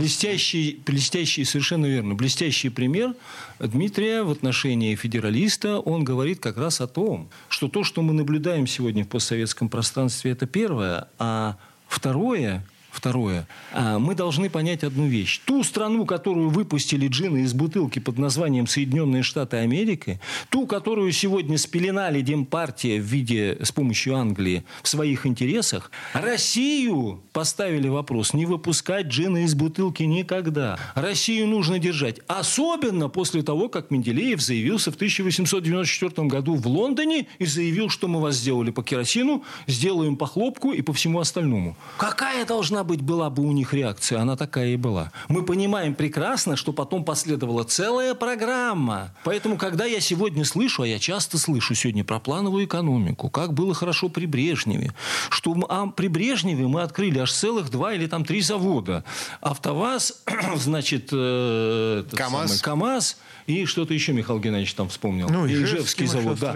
Блестящий, 0.00 0.82
блестящий, 0.84 1.06
блестящий, 1.06 1.44
совершенно 1.44 1.86
верно, 1.86 2.14
блестящий 2.14 2.68
пример 2.68 3.14
Дмитрия 3.58 4.22
в 4.22 4.30
отношении 4.30 4.94
федералиста. 4.94 5.78
Он 5.78 6.04
говорит 6.04 6.40
как 6.40 6.56
раз 6.56 6.80
о 6.80 6.86
том, 6.86 7.28
что 7.48 7.68
то, 7.68 7.84
что 7.84 8.02
мы 8.02 8.12
наблюдаем 8.12 8.66
сегодня 8.66 9.04
в 9.04 9.08
постсоветском 9.08 9.68
пространстве, 9.68 10.32
это 10.32 10.46
первое, 10.46 11.08
а 11.18 11.56
второе– 11.88 12.66
Второе. 12.96 13.46
А, 13.72 13.98
мы 13.98 14.14
должны 14.14 14.48
понять 14.48 14.82
одну 14.82 15.06
вещь. 15.06 15.42
Ту 15.44 15.62
страну, 15.64 16.06
которую 16.06 16.48
выпустили 16.48 17.08
джины 17.08 17.42
из 17.42 17.52
бутылки 17.52 17.98
под 17.98 18.16
названием 18.16 18.66
Соединенные 18.66 19.22
Штаты 19.22 19.58
Америки, 19.58 20.18
ту, 20.48 20.66
которую 20.66 21.12
сегодня 21.12 21.58
спеленали 21.58 22.22
Демпартия 22.22 22.98
в 22.98 23.04
виде 23.04 23.58
с 23.62 23.70
помощью 23.70 24.16
Англии 24.16 24.64
в 24.82 24.88
своих 24.88 25.26
интересах, 25.26 25.90
Россию 26.14 27.22
поставили 27.34 27.88
вопрос 27.88 28.32
не 28.32 28.46
выпускать 28.46 29.08
джины 29.08 29.44
из 29.44 29.54
бутылки 29.54 30.02
никогда. 30.04 30.78
Россию 30.94 31.48
нужно 31.48 31.78
держать. 31.78 32.20
Особенно 32.28 33.10
после 33.10 33.42
того, 33.42 33.68
как 33.68 33.90
Менделеев 33.90 34.40
заявился 34.40 34.90
в 34.90 34.94
1894 34.94 36.28
году 36.28 36.54
в 36.54 36.66
Лондоне 36.66 37.26
и 37.38 37.44
заявил, 37.44 37.90
что 37.90 38.08
мы 38.08 38.22
вас 38.22 38.36
сделали 38.36 38.70
по 38.70 38.82
керосину, 38.82 39.44
сделаем 39.66 40.16
по 40.16 40.26
хлопку 40.26 40.72
и 40.72 40.80
по 40.80 40.94
всему 40.94 41.20
остальному. 41.20 41.76
Какая 41.98 42.46
должна 42.46 42.85
быть 42.86 43.02
была 43.02 43.28
бы 43.28 43.42
у 43.42 43.52
них 43.52 43.74
реакция, 43.74 44.20
она 44.20 44.36
такая 44.36 44.68
и 44.68 44.76
была. 44.76 45.12
Мы 45.28 45.44
понимаем 45.44 45.94
прекрасно, 45.94 46.56
что 46.56 46.72
потом 46.72 47.04
последовала 47.04 47.64
целая 47.64 48.14
программа. 48.14 49.14
Поэтому, 49.24 49.58
когда 49.58 49.84
я 49.84 50.00
сегодня 50.00 50.44
слышу, 50.44 50.82
а 50.82 50.86
я 50.86 50.98
часто 50.98 51.38
слышу 51.38 51.74
сегодня 51.74 52.04
про 52.04 52.20
плановую 52.20 52.64
экономику, 52.64 53.28
как 53.28 53.52
было 53.52 53.74
хорошо 53.74 54.08
при 54.08 54.26
Брежневе, 54.26 54.94
что 55.28 55.54
а 55.68 55.88
при 55.88 56.08
Брежневе 56.08 56.66
мы 56.66 56.82
открыли 56.82 57.18
аж 57.18 57.32
целых 57.32 57.70
два 57.70 57.92
или 57.92 58.06
там 58.06 58.24
три 58.24 58.40
завода. 58.40 59.04
АвтоВАЗ, 59.40 60.22
значит, 60.56 61.08
э, 61.12 62.04
КАМАЗ. 62.12 62.48
Самый, 62.48 62.60
КАМАЗ 62.60 63.16
и 63.46 63.64
что-то 63.64 63.94
еще 63.94 64.12
Михаил 64.12 64.40
Геннадьевич 64.40 64.74
там 64.74 64.88
вспомнил. 64.88 65.28
Ну, 65.28 65.46
Ижевский 65.46 66.06
завод, 66.06 66.40
да. 66.40 66.52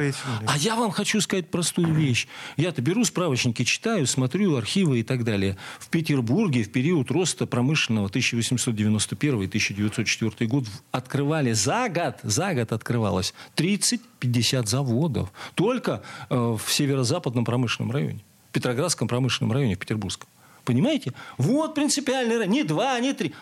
А 0.47 0.59
я 0.59 0.75
вам 0.77 0.91
хочу 0.91 1.21
сказать 1.21 1.49
простую 1.49 1.95
вещь. 1.95 2.27
Я-то 2.57 2.83
беру 2.83 3.05
справочники, 3.05 3.63
читаю, 3.65 4.07
смотрю 4.07 4.57
архивы 4.57 5.01
и 5.01 5.03
так 5.03 5.25
далее. 5.25 5.57
В 5.79 5.89
Петербурге 5.89 6.63
в 6.65 6.73
период 6.73 7.11
роста 7.11 7.47
промышленного 7.47 8.09
1891-1904 8.09 10.47
год 10.47 10.65
открывали 10.91 11.53
за 11.53 11.89
год, 11.89 12.17
за 12.23 12.55
год 12.55 12.73
открывалось 12.73 13.35
30-50 13.57 14.67
заводов. 14.67 15.31
Только 15.55 16.03
э, 16.29 16.37
в 16.37 16.63
северо-западном 16.69 17.45
промышленном 17.45 17.93
районе. 17.93 18.21
Петроградском 18.53 19.07
промышленном 19.07 19.53
районе, 19.53 19.77
в 19.77 19.79
Петербургском. 19.79 20.29
Понимаете? 20.65 21.13
Вот 21.39 21.75
принципиальный 21.75 22.47
Не 22.47 22.65
два, 22.65 22.99
не 23.01 23.13
три. 23.13 23.35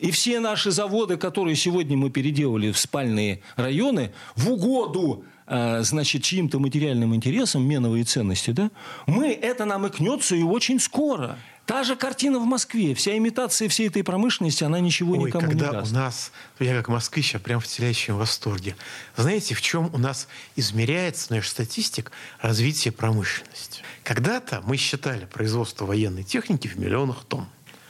И 0.00 0.10
все 0.12 0.40
наши 0.40 0.70
заводы, 0.70 1.18
которые 1.18 1.56
сегодня 1.56 1.96
мы 1.96 2.08
переделали 2.08 2.72
в 2.72 2.78
спальные 2.78 3.42
районы, 3.56 4.12
в 4.34 4.50
угоду 4.50 5.24
э, 5.46 5.82
значит, 5.82 6.22
чьим-то 6.22 6.58
материальным 6.58 7.14
интересам, 7.14 7.68
меновые 7.68 8.04
ценности, 8.04 8.50
да, 8.50 8.70
мы, 9.06 9.30
это 9.32 9.66
нам 9.66 9.86
икнется 9.86 10.34
и 10.34 10.42
очень 10.42 10.80
скоро. 10.80 11.36
Та 11.66 11.84
же 11.84 11.96
картина 11.96 12.38
в 12.38 12.46
Москве. 12.46 12.94
Вся 12.94 13.16
имитация 13.16 13.68
всей 13.68 13.88
этой 13.88 14.02
промышленности, 14.02 14.64
она 14.64 14.80
ничего 14.80 15.12
Ой, 15.12 15.28
никому 15.28 15.46
когда 15.46 15.66
не 15.66 15.72
даст. 15.72 15.92
у 15.92 15.94
нас, 15.94 16.32
я 16.58 16.74
как 16.76 16.88
москвич, 16.88 17.34
я 17.34 17.38
прям 17.38 17.60
в 17.60 17.66
телящем 17.66 18.16
восторге. 18.16 18.76
Знаете, 19.16 19.54
в 19.54 19.60
чем 19.60 19.90
у 19.94 19.98
нас 19.98 20.28
измеряется 20.56 21.32
наша 21.32 21.50
статистика 21.50 22.10
развития 22.40 22.90
промышленности? 22.90 23.82
Когда-то 24.02 24.62
мы 24.64 24.78
считали 24.78 25.26
производство 25.26 25.84
военной 25.84 26.24
техники 26.24 26.66
в 26.66 26.76
миллионах 26.76 27.22
тонн. 27.24 27.46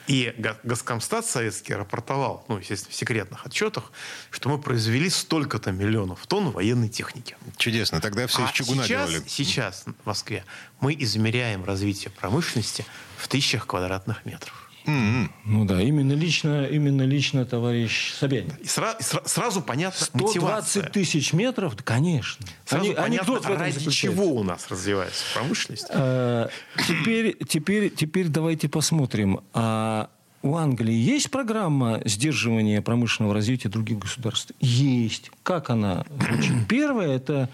И 0.06 0.34
Госкомстат 0.62 1.26
советский 1.26 1.74
рапортовал, 1.74 2.44
ну, 2.48 2.58
естественно, 2.58 2.92
в 2.92 2.94
секретных 2.94 3.46
отчетах, 3.46 3.92
что 4.30 4.48
мы 4.48 4.58
произвели 4.58 5.08
столько-то 5.08 5.72
миллионов 5.72 6.26
тонн 6.26 6.50
военной 6.50 6.88
техники. 6.88 7.36
Чудесно. 7.56 8.00
Тогда 8.00 8.26
все 8.26 8.44
а 8.44 8.48
из 8.48 8.52
чугуна 8.52 8.84
сейчас, 8.84 9.10
делали. 9.10 9.28
Сейчас 9.28 9.84
в 9.84 10.06
Москве 10.06 10.44
мы 10.80 10.94
измеряем 10.94 11.64
развитие 11.64 12.10
промышленности 12.10 12.84
в 13.18 13.28
тысячах 13.28 13.66
квадратных 13.66 14.24
метров. 14.24 14.69
Mm-hmm. 14.86 15.28
Ну 15.46 15.64
да, 15.64 15.80
именно 15.82 16.12
лично, 16.12 16.64
именно 16.64 17.02
лично 17.02 17.44
товарищ 17.44 18.12
Собянин. 18.14 18.52
И 18.60 18.64
сра- 18.64 18.98
сра- 19.00 19.26
сразу 19.26 19.62
понятно 19.62 20.04
120 20.06 20.36
мотивация. 20.42 20.82
тысяч 20.88 21.32
метров, 21.32 21.76
да, 21.76 21.82
конечно. 21.82 22.46
Сразу 22.64 22.84
Ани- 22.86 22.94
понятно, 22.94 23.34
анекдот 23.34 23.46
ради 23.46 23.90
чего 23.90 24.24
у 24.26 24.42
нас 24.42 24.68
развивается 24.70 25.22
промышленность. 25.34 25.86
Э, 25.90 26.48
Теперь, 26.86 27.36
теперь, 27.48 27.90
теперь 27.90 28.28
давайте 28.28 28.68
посмотрим. 28.68 29.40
А 29.52 30.10
у 30.42 30.56
Англии 30.56 30.94
есть 30.94 31.30
программа 31.30 32.00
сдерживания 32.06 32.80
промышленного 32.80 33.34
развития 33.34 33.68
других 33.68 33.98
государств? 33.98 34.52
Есть. 34.60 35.30
Как 35.42 35.68
она 35.70 36.04
звучит? 36.18 36.52
Первое– 36.68 37.08
это 37.16 37.48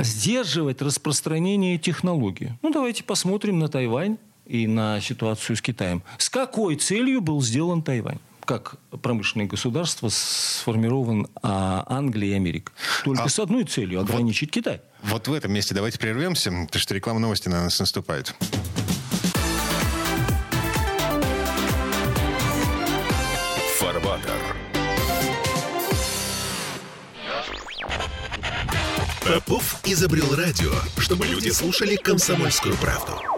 сдерживать 0.00 0.80
распространение 0.82 1.78
технологий. 1.78 2.52
Ну, 2.62 2.70
давайте 2.70 3.04
посмотрим 3.04 3.58
на 3.58 3.68
Тайвань 3.68 4.16
и 4.48 4.66
на 4.66 5.00
ситуацию 5.00 5.56
с 5.56 5.62
Китаем. 5.62 6.02
С 6.16 6.28
какой 6.28 6.76
целью 6.76 7.20
был 7.20 7.40
сделан 7.42 7.82
Тайвань? 7.82 8.18
как 8.44 8.76
промышленное 9.02 9.46
государство 9.46 10.08
сформирован 10.10 11.28
а, 11.42 11.84
Англия 11.86 12.30
и 12.30 12.36
Америка. 12.36 12.72
Только 13.04 13.24
А- 13.24 13.28
с 13.28 13.38
одной 13.38 13.64
целью– 13.64 14.00
ограничить 14.00 14.50
Китай. 14.50 14.80
Вот 15.02 15.28
в 15.28 15.32
этом 15.34 15.52
месте 15.52 15.74
давайте 15.74 15.98
прервемся, 15.98 16.48
потому 16.50 16.80
что 16.80 16.94
реклама 16.94 17.20
новости 17.20 17.50
на 17.50 17.64
нас 17.64 17.78
наступает. 17.78 18.34
Фарватер. 23.78 24.56
Попов 29.26 29.78
изобрел 29.84 30.34
радио, 30.34 30.72
чтобы 30.96 31.26
люди 31.26 31.50
слушали 31.50 31.96
комсомольскую 31.96 32.74
правду. 32.78 33.37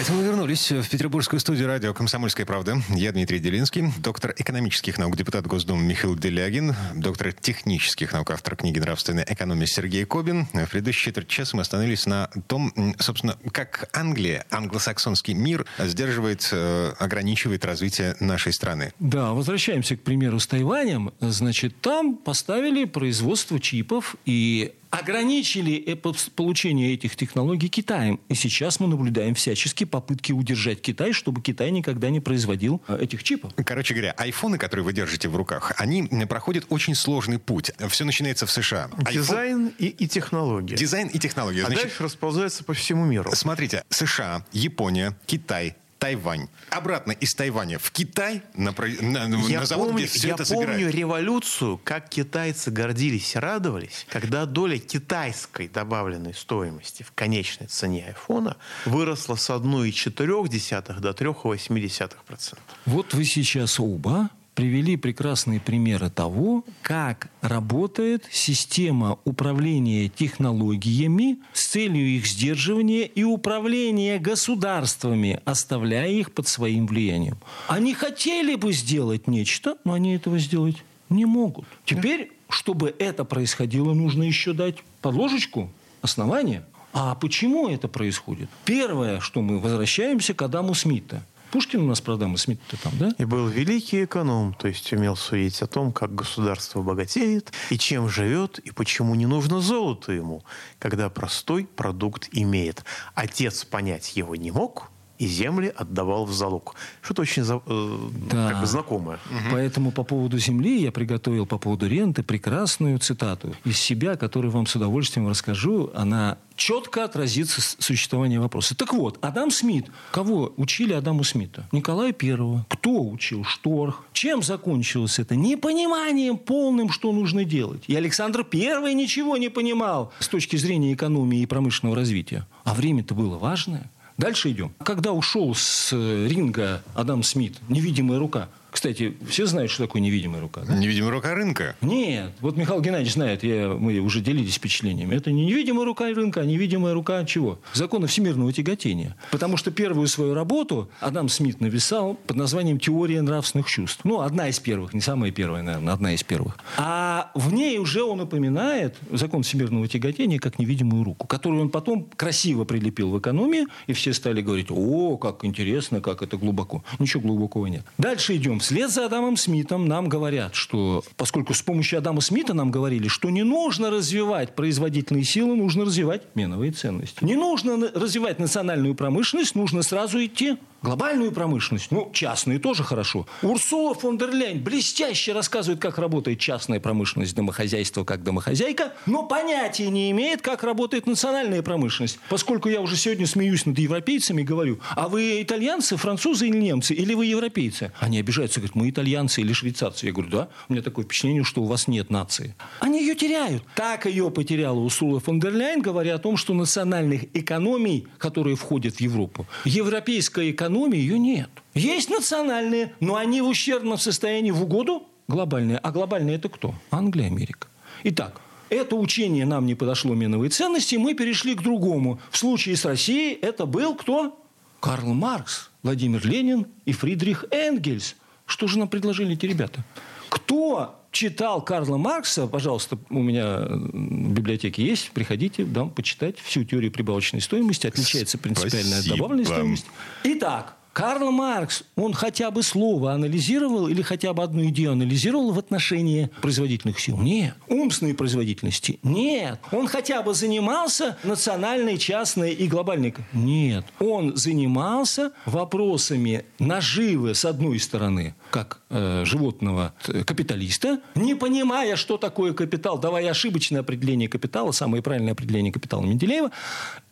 Это 0.00 0.12
мы 0.12 0.22
вернулись 0.22 0.70
в 0.70 0.88
петербургскую 0.88 1.40
студию 1.40 1.66
радио 1.66 1.92
«Комсомольская 1.92 2.46
правда». 2.46 2.80
Я 2.90 3.10
Дмитрий 3.10 3.40
Делинский, 3.40 3.92
доктор 3.98 4.32
экономических 4.36 4.96
наук, 4.96 5.16
депутат 5.16 5.44
Госдумы 5.48 5.82
Михаил 5.82 6.14
Делягин, 6.14 6.76
доктор 6.94 7.32
технических 7.32 8.12
наук, 8.12 8.30
автор 8.30 8.54
книги 8.54 8.78
«Нравственная 8.78 9.26
экономия» 9.28 9.66
Сергей 9.66 10.04
Кобин. 10.04 10.46
В 10.52 10.66
предыдущие 10.70 11.06
четверть 11.06 11.26
часа 11.26 11.56
мы 11.56 11.62
остановились 11.62 12.06
на 12.06 12.30
том, 12.46 12.72
собственно, 13.00 13.36
как 13.50 13.90
Англия, 13.92 14.46
англосаксонский 14.52 15.34
мир 15.34 15.66
сдерживает, 15.80 16.48
э, 16.52 16.92
ограничивает 17.00 17.64
развитие 17.64 18.14
нашей 18.20 18.52
страны. 18.52 18.92
Да, 19.00 19.32
возвращаемся 19.32 19.96
к 19.96 20.02
примеру 20.02 20.38
с 20.38 20.46
Тайванем. 20.46 21.12
Значит, 21.18 21.80
там 21.80 22.14
поставили 22.14 22.84
производство 22.84 23.58
чипов 23.58 24.14
и 24.24 24.74
ограничили 24.90 25.74
э, 25.86 25.96
по- 25.96 26.14
получение 26.34 26.94
этих 26.94 27.16
технологий 27.16 27.68
Китаем. 27.68 28.20
И 28.28 28.34
сейчас 28.34 28.80
мы 28.80 28.86
наблюдаем 28.88 29.34
всяческие 29.34 29.86
попытки 29.86 30.32
удержать 30.32 30.80
Китай, 30.80 31.12
чтобы 31.12 31.42
Китай 31.42 31.70
никогда 31.70 32.10
не 32.10 32.20
производил 32.20 32.82
э, 32.88 32.98
этих 33.02 33.22
чипов. 33.22 33.52
Короче 33.64 33.94
говоря, 33.94 34.12
айфоны, 34.16 34.58
которые 34.58 34.84
вы 34.84 34.92
держите 34.92 35.28
в 35.28 35.36
руках, 35.36 35.72
они 35.76 36.04
проходят 36.28 36.66
очень 36.68 36.94
сложный 36.94 37.38
путь. 37.38 37.70
Все 37.88 38.04
начинается 38.04 38.46
в 38.46 38.50
США. 38.50 38.90
iPhone- 38.96 39.12
Дизайн 39.12 39.72
и, 39.78 39.86
и 39.86 40.08
технология. 40.08 40.76
Дизайн 40.76 41.08
и 41.08 41.18
технологии. 41.18 41.62
а 41.62 41.66
Значит, 41.66 41.84
дальше 41.84 42.02
расползается 42.04 42.64
по 42.64 42.74
всему 42.74 43.04
миру. 43.04 43.30
Смотрите, 43.34 43.84
США, 43.90 44.44
Япония, 44.52 45.16
Китай, 45.26 45.76
Тайвань. 45.98 46.48
Обратно 46.70 47.12
из 47.12 47.34
Тайваня 47.34 47.78
в 47.78 47.90
Китай 47.90 48.42
на, 48.54 48.72
на, 48.72 49.36
я 49.48 49.60
на 49.60 49.66
завод, 49.66 49.88
помню, 49.88 50.04
где 50.04 50.06
все 50.06 50.28
я 50.28 50.34
это 50.34 50.44
помню 50.44 50.66
собирают. 50.66 50.94
революцию, 50.94 51.80
как 51.82 52.08
китайцы 52.08 52.70
гордились 52.70 53.34
и 53.34 53.38
радовались, 53.38 54.06
когда 54.08 54.46
доля 54.46 54.78
китайской 54.78 55.68
добавленной 55.68 56.34
стоимости 56.34 57.02
в 57.02 57.12
конечной 57.12 57.66
цене 57.66 58.06
айфона 58.06 58.56
выросла 58.84 59.34
с 59.34 59.50
1,4 59.50 61.00
до 61.00 61.10
3,8%. 61.10 62.58
Вот 62.86 63.14
вы 63.14 63.24
сейчас 63.24 63.80
оба 63.80 64.30
привели 64.58 64.96
прекрасные 64.96 65.60
примеры 65.60 66.10
того, 66.10 66.64
как 66.82 67.28
работает 67.42 68.24
система 68.28 69.20
управления 69.24 70.08
технологиями 70.08 71.38
с 71.52 71.68
целью 71.68 72.04
их 72.04 72.26
сдерживания 72.26 73.04
и 73.04 73.22
управления 73.22 74.18
государствами, 74.18 75.40
оставляя 75.44 76.10
их 76.10 76.32
под 76.32 76.48
своим 76.48 76.88
влиянием. 76.88 77.38
Они 77.68 77.94
хотели 77.94 78.56
бы 78.56 78.72
сделать 78.72 79.28
нечто, 79.28 79.78
но 79.84 79.92
они 79.92 80.16
этого 80.16 80.40
сделать 80.40 80.82
не 81.08 81.24
могут. 81.24 81.66
Теперь, 81.84 82.32
чтобы 82.48 82.92
это 82.98 83.24
происходило, 83.24 83.94
нужно 83.94 84.24
еще 84.24 84.54
дать 84.54 84.78
подложечку, 85.02 85.70
основание. 86.02 86.64
А 86.92 87.14
почему 87.14 87.68
это 87.68 87.86
происходит? 87.86 88.50
Первое, 88.64 89.20
что 89.20 89.40
мы 89.40 89.60
возвращаемся 89.60 90.34
к 90.34 90.42
Адаму 90.42 90.74
Смита– 90.74 91.22
Пушкин 91.50 91.80
у 91.80 91.86
нас 91.86 92.00
про 92.00 92.14
Адама 92.14 92.36
Смита 92.36 92.76
там, 92.82 92.92
да? 92.98 93.10
И 93.16 93.24
был 93.24 93.46
великий 93.48 94.04
эконом, 94.04 94.54
то 94.54 94.68
есть 94.68 94.92
умел 94.92 95.16
судить 95.16 95.62
о 95.62 95.66
том, 95.66 95.92
как 95.92 96.14
государство 96.14 96.82
богатеет, 96.82 97.52
и 97.70 97.78
чем 97.78 98.08
живет, 98.08 98.58
и 98.58 98.70
почему 98.70 99.14
не 99.14 99.26
нужно 99.26 99.60
золото 99.60 100.12
ему, 100.12 100.44
когда 100.78 101.08
простой 101.08 101.64
продукт 101.64 102.28
имеет. 102.32 102.84
Отец 103.14 103.64
понять 103.64 104.16
его 104.16 104.36
не 104.36 104.50
мог, 104.50 104.90
и 105.18 105.26
земли 105.26 105.72
отдавал 105.76 106.24
в 106.24 106.32
залог. 106.32 106.74
Что-то 107.02 107.22
очень 107.22 107.42
э, 107.42 108.10
да. 108.30 108.50
как 108.50 108.60
бы 108.60 108.66
знакомое. 108.66 109.18
Угу. 109.30 109.52
Поэтому 109.52 109.90
по 109.90 110.04
поводу 110.04 110.38
земли 110.38 110.80
я 110.80 110.92
приготовил 110.92 111.46
по 111.46 111.58
поводу 111.58 111.88
ренты 111.88 112.22
прекрасную 112.22 112.98
цитату 112.98 113.54
из 113.64 113.78
себя, 113.78 114.16
которую 114.16 114.50
вам 114.52 114.66
с 114.66 114.76
удовольствием 114.76 115.28
расскажу. 115.28 115.90
Она 115.94 116.38
четко 116.54 117.04
отразится 117.04 117.60
существование 117.60 118.40
вопроса. 118.40 118.76
Так 118.76 118.92
вот, 118.92 119.18
Адам 119.20 119.50
Смит. 119.50 119.86
Кого 120.10 120.52
учили 120.56 120.92
Адаму 120.92 121.24
Смита? 121.24 121.68
Николая 121.72 122.12
Первого. 122.12 122.66
Кто 122.68 123.08
учил? 123.08 123.44
Шторх. 123.44 124.04
Чем 124.12 124.42
закончилось 124.42 125.18
это? 125.18 125.36
Непониманием 125.36 126.36
полным, 126.36 126.90
что 126.90 127.12
нужно 127.12 127.44
делать. 127.44 127.84
И 127.86 127.94
Александр 127.94 128.44
Первый 128.44 128.94
ничего 128.94 129.36
не 129.36 129.48
понимал 129.48 130.12
с 130.18 130.28
точки 130.28 130.56
зрения 130.56 130.92
экономии 130.92 131.40
и 131.40 131.46
промышленного 131.46 131.96
развития. 131.96 132.46
А 132.64 132.74
время-то 132.74 133.14
было 133.14 133.38
важное. 133.38 133.90
Дальше 134.18 134.50
идем. 134.50 134.72
Когда 134.84 135.12
ушел 135.12 135.54
с 135.54 135.92
э, 135.92 136.26
ринга 136.28 136.82
Адам 136.94 137.22
Смит, 137.22 137.56
невидимая 137.68 138.18
рука, 138.18 138.48
кстати, 138.70 139.16
все 139.28 139.46
знают, 139.46 139.70
что 139.70 139.84
такое 139.84 140.02
невидимая 140.02 140.40
рука, 140.40 140.62
да? 140.66 140.76
Невидимая 140.76 141.10
рука 141.10 141.34
рынка? 141.34 141.76
Нет. 141.80 142.32
Вот 142.40 142.56
Михаил 142.56 142.80
Геннадьевич 142.80 143.14
знает, 143.14 143.42
я, 143.42 143.68
мы 143.68 143.98
уже 143.98 144.20
делились 144.20 144.54
впечатлениями. 144.56 145.14
Это 145.14 145.30
не 145.32 145.46
невидимая 145.46 145.84
рука 145.84 146.06
рынка, 146.12 146.40
а 146.40 146.44
невидимая 146.44 146.94
рука 146.94 147.24
чего? 147.24 147.58
Закона 147.72 148.06
всемирного 148.06 148.52
тяготения. 148.52 149.16
Потому 149.30 149.56
что 149.56 149.70
первую 149.70 150.06
свою 150.06 150.34
работу 150.34 150.90
Адам 151.00 151.28
Смит 151.28 151.60
написал 151.60 152.14
под 152.26 152.36
названием 152.36 152.78
«Теория 152.78 153.22
нравственных 153.22 153.68
чувств». 153.68 154.00
Ну, 154.04 154.20
одна 154.20 154.48
из 154.48 154.58
первых, 154.60 154.94
не 154.94 155.00
самая 155.00 155.30
первая, 155.30 155.62
наверное, 155.62 155.94
одна 155.94 156.14
из 156.14 156.22
первых. 156.22 156.58
А 156.76 157.30
в 157.34 157.52
ней 157.52 157.78
уже 157.78 158.02
он 158.02 158.20
упоминает 158.20 158.96
закон 159.10 159.42
всемирного 159.42 159.88
тяготения 159.88 160.38
как 160.38 160.58
невидимую 160.58 161.04
руку, 161.04 161.26
которую 161.26 161.62
он 161.62 161.70
потом 161.70 162.08
красиво 162.16 162.64
прилепил 162.64 163.10
в 163.10 163.18
экономии, 163.18 163.66
и 163.86 163.92
все 163.92 164.12
стали 164.12 164.42
говорить, 164.42 164.68
о, 164.70 165.16
как 165.16 165.44
интересно, 165.44 166.00
как 166.00 166.22
это 166.22 166.36
глубоко. 166.36 166.84
Ничего 166.98 167.22
глубокого 167.22 167.66
нет. 167.66 167.84
Дальше 167.96 168.36
идем 168.36 168.57
Вслед 168.58 168.90
за 168.90 169.06
Адамом 169.06 169.36
Смитом 169.36 169.86
нам 169.86 170.08
говорят, 170.08 170.54
что 170.54 171.04
поскольку 171.16 171.54
с 171.54 171.62
помощью 171.62 171.98
Адама 171.98 172.20
Смита 172.20 172.54
нам 172.54 172.70
говорили, 172.70 173.08
что 173.08 173.30
не 173.30 173.42
нужно 173.42 173.90
развивать 173.90 174.54
производительные 174.54 175.24
силы, 175.24 175.56
нужно 175.56 175.84
развивать 175.84 176.22
меновые 176.34 176.72
ценности. 176.72 177.24
Не 177.24 177.36
нужно 177.36 177.90
развивать 177.94 178.38
национальную 178.38 178.94
промышленность, 178.94 179.54
нужно 179.54 179.82
сразу 179.82 180.24
идти 180.24 180.56
Глобальную 180.80 181.32
промышленность, 181.32 181.90
ну, 181.90 182.08
частные 182.12 182.60
тоже 182.60 182.84
хорошо. 182.84 183.26
Урсула 183.42 183.94
фон 183.94 184.16
дер 184.16 184.30
Ляйн 184.30 184.62
блестяще 184.62 185.32
рассказывает, 185.32 185.80
как 185.80 185.98
работает 185.98 186.38
частная 186.38 186.78
промышленность, 186.78 187.34
домохозяйство 187.34 188.04
как 188.04 188.22
домохозяйка, 188.22 188.92
но 189.04 189.24
понятия 189.24 189.90
не 189.90 190.12
имеет, 190.12 190.40
как 190.40 190.62
работает 190.62 191.08
национальная 191.08 191.62
промышленность. 191.62 192.20
Поскольку 192.30 192.68
я 192.68 192.80
уже 192.80 192.96
сегодня 192.96 193.26
смеюсь 193.26 193.66
над 193.66 193.76
европейцами 193.76 194.42
и 194.42 194.44
говорю, 194.44 194.78
а 194.90 195.08
вы 195.08 195.42
итальянцы, 195.42 195.96
французы 195.96 196.46
или 196.46 196.58
немцы, 196.58 196.94
или 196.94 197.12
вы 197.12 197.26
европейцы? 197.26 197.90
Они 197.98 198.20
обижаются, 198.20 198.47
говорят, 198.56 198.74
мы 198.74 198.88
итальянцы 198.88 199.40
или 199.40 199.52
швейцарцы. 199.52 200.06
Я 200.06 200.12
говорю, 200.12 200.30
да, 200.30 200.48
у 200.68 200.72
меня 200.72 200.82
такое 200.82 201.04
впечатление, 201.04 201.44
что 201.44 201.62
у 201.62 201.66
вас 201.66 201.88
нет 201.88 202.10
нации. 202.10 202.54
Они 202.80 203.00
ее 203.00 203.14
теряют. 203.14 203.62
Так 203.74 204.06
ее 204.06 204.30
потеряла 204.30 204.78
Урсула 204.78 205.20
фон 205.20 205.40
дер 205.40 205.54
Ляйн, 205.54 205.82
говоря 205.82 206.14
о 206.14 206.18
том, 206.18 206.36
что 206.36 206.54
национальных 206.54 207.24
экономий, 207.34 208.06
которые 208.18 208.56
входят 208.56 208.96
в 208.96 209.00
Европу, 209.00 209.46
европейская 209.64 210.50
экономика 210.50 210.68
экономии 210.68 210.98
ее 210.98 211.18
нет. 211.18 211.50
Есть 211.74 212.10
национальные, 212.10 212.92
но 213.00 213.16
они 213.16 213.40
в 213.40 213.48
ущербном 213.48 213.98
состоянии 213.98 214.50
в 214.50 214.62
угоду 214.62 215.06
глобальные. 215.28 215.78
А 215.78 215.90
глобальные 215.90 216.36
это 216.36 216.48
кто? 216.48 216.74
Англия, 216.90 217.26
Америка. 217.26 217.68
Итак, 218.04 218.40
это 218.68 218.96
учение 218.96 219.46
нам 219.46 219.66
не 219.66 219.74
подошло 219.74 220.14
меновые 220.14 220.50
ценности, 220.50 220.96
мы 220.96 221.14
перешли 221.14 221.54
к 221.54 221.62
другому. 221.62 222.20
В 222.30 222.36
случае 222.36 222.76
с 222.76 222.84
Россией 222.84 223.38
это 223.40 223.66
был 223.66 223.94
кто? 223.94 224.38
Карл 224.80 225.14
Маркс, 225.14 225.70
Владимир 225.82 226.24
Ленин 226.26 226.66
и 226.84 226.92
Фридрих 226.92 227.44
Энгельс. 227.50 228.14
Что 228.48 228.66
же 228.66 228.78
нам 228.78 228.88
предложили 228.88 229.34
эти 229.34 229.44
ребята? 229.44 229.84
Кто 230.30 231.04
читал 231.12 231.60
Карла 231.62 231.98
Маркса, 231.98 232.46
пожалуйста, 232.46 232.98
у 233.10 233.22
меня 233.22 233.60
в 233.60 234.32
библиотеке 234.32 234.82
есть, 234.82 235.10
приходите, 235.10 235.64
дам 235.64 235.90
почитать 235.90 236.38
всю 236.38 236.64
теорию 236.64 236.90
прибавочной 236.90 237.42
стоимости, 237.42 237.86
отличается 237.86 238.38
принципиально 238.38 238.98
от 238.98 239.06
добавленной 239.06 239.44
стоимости. 239.44 239.88
Итак, 240.24 240.77
Карл 240.92 241.30
Маркс, 241.30 241.84
он 241.96 242.12
хотя 242.12 242.50
бы 242.50 242.62
слово 242.62 243.12
анализировал 243.12 243.88
или 243.88 244.02
хотя 244.02 244.32
бы 244.32 244.42
одну 244.42 244.64
идею 244.66 244.92
анализировал 244.92 245.52
в 245.52 245.58
отношении 245.58 246.30
производительных 246.42 246.98
сил? 246.98 247.18
Нет. 247.18 247.54
Умственной 247.68 248.14
производительности? 248.14 248.98
Нет. 249.02 249.60
Он 249.70 249.86
хотя 249.86 250.22
бы 250.22 250.34
занимался 250.34 251.16
национальной, 251.22 251.98
частной 251.98 252.52
и 252.52 252.66
глобальной? 252.66 253.14
Нет. 253.32 253.84
Он 254.00 254.36
занимался 254.36 255.32
вопросами 255.46 256.44
наживы, 256.58 257.34
с 257.34 257.44
одной 257.44 257.78
стороны, 257.78 258.34
как 258.50 258.80
э, 258.90 259.24
животного 259.24 259.94
э, 260.08 260.24
капиталиста, 260.24 261.00
не 261.14 261.34
понимая, 261.34 261.96
что 261.96 262.16
такое 262.16 262.52
капитал, 262.52 262.98
давая 262.98 263.30
ошибочное 263.30 263.80
определение 263.80 264.28
капитала, 264.28 264.72
самое 264.72 265.02
правильное 265.02 265.32
определение 265.32 265.72
капитала 265.72 266.02
Менделеева, 266.02 266.50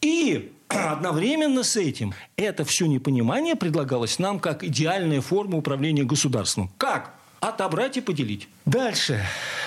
и 0.01 0.53
Одновременно 0.69 1.63
с 1.63 1.77
этим 1.77 2.15
это 2.37 2.65
все 2.65 2.87
непонимание 2.87 3.57
предлагалось 3.57 4.19
нам 4.19 4.41
как 4.41 4.65
идеальная 4.65 5.21
форма 5.21 5.59
управления 5.59 6.05
государством. 6.05 6.71
Как? 6.77 7.13
Отобрать 7.41 7.97
и 7.99 8.01
поделить. 8.01 8.49
Дальше. 8.65 9.23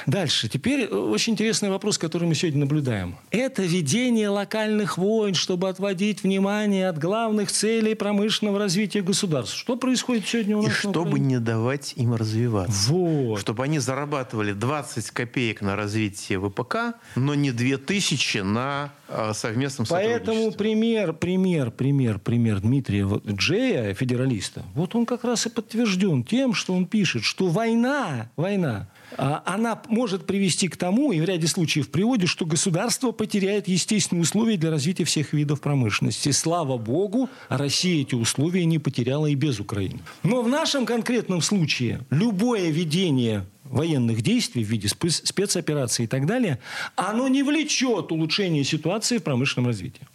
Дальше. 0.05 0.49
Теперь 0.49 0.87
очень 0.87 1.33
интересный 1.33 1.69
вопрос, 1.69 1.97
который 1.97 2.27
мы 2.27 2.33
сегодня 2.33 2.61
наблюдаем. 2.61 3.15
Это 3.29 3.61
ведение 3.61 4.27
локальных 4.27 4.97
войн, 4.97 5.35
чтобы 5.35 5.69
отводить 5.69 6.23
внимание 6.23 6.89
от 6.89 6.97
главных 6.97 7.51
целей 7.51 7.93
промышленного 7.93 8.59
развития 8.59 9.01
государства. 9.01 9.57
Что 9.57 9.75
происходит 9.75 10.27
сегодня 10.27 10.57
у 10.57 10.63
нас? 10.63 10.71
И 10.71 10.73
чтобы 10.73 11.19
не 11.19 11.39
давать 11.39 11.93
им 11.95 12.15
развиваться. 12.15 12.91
Вот. 12.91 13.39
Чтобы 13.39 13.63
они 13.63 13.79
зарабатывали 13.79 14.51
20 14.51 15.11
копеек 15.11 15.61
на 15.61 15.75
развитие 15.75 16.39
ВПК, 16.39 16.97
но 17.15 17.35
не 17.35 17.51
2000 17.51 18.39
на 18.39 18.91
э, 18.97 18.98
совместном 19.33 19.87
Поэтому 19.89 20.51
пример, 20.51 21.13
пример, 21.13 21.71
пример, 21.71 22.19
пример 22.19 22.61
Дмитрия 22.61 23.07
Джея, 23.27 23.93
федералиста, 23.93 24.63
вот 24.73 24.95
он 24.95 25.05
как 25.05 25.23
раз 25.23 25.45
и 25.45 25.49
подтвержден 25.49 26.23
тем, 26.23 26.53
что 26.53 26.73
он 26.73 26.85
пишет, 26.85 27.23
что 27.23 27.47
война, 27.47 28.29
война 28.35 28.87
а, 28.87 28.98
она 29.17 29.81
может 29.87 30.25
привести 30.25 30.67
к 30.67 30.77
тому, 30.77 31.11
и 31.11 31.19
в 31.19 31.25
ряде 31.25 31.47
случаев 31.47 31.89
приводит, 31.89 32.29
что 32.29 32.45
государство 32.45 33.11
потеряет 33.11 33.67
естественные 33.67 34.23
условия 34.23 34.57
для 34.57 34.69
развития 34.69 35.03
всех 35.03 35.33
видов 35.33 35.61
промышленности. 35.61 36.31
Слава 36.31 36.77
богу, 36.77 37.29
Россия 37.49 38.01
эти 38.01 38.15
условия 38.15 38.65
не 38.65 38.79
потеряла 38.79 39.27
и 39.27 39.35
без 39.35 39.59
Украины. 39.59 39.99
Но 40.23 40.41
в 40.41 40.47
нашем 40.47 40.85
конкретном 40.85 41.41
случае 41.41 42.01
любое 42.09 42.69
ведение 42.69 43.45
военных 43.63 44.21
действий 44.21 44.63
в 44.63 44.67
виде 44.67 44.87
спецопераций 44.87 46.05
и 46.05 46.07
так 46.07 46.25
далее, 46.25 46.59
оно 46.95 47.27
не 47.27 47.43
влечет 47.43 48.11
улучшения 48.11 48.63
ситуации 48.63 49.17
в 49.17 49.23
промышленном 49.23 49.67
развитии. 49.67 50.07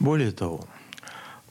Более 0.00 0.32
того, 0.32 0.66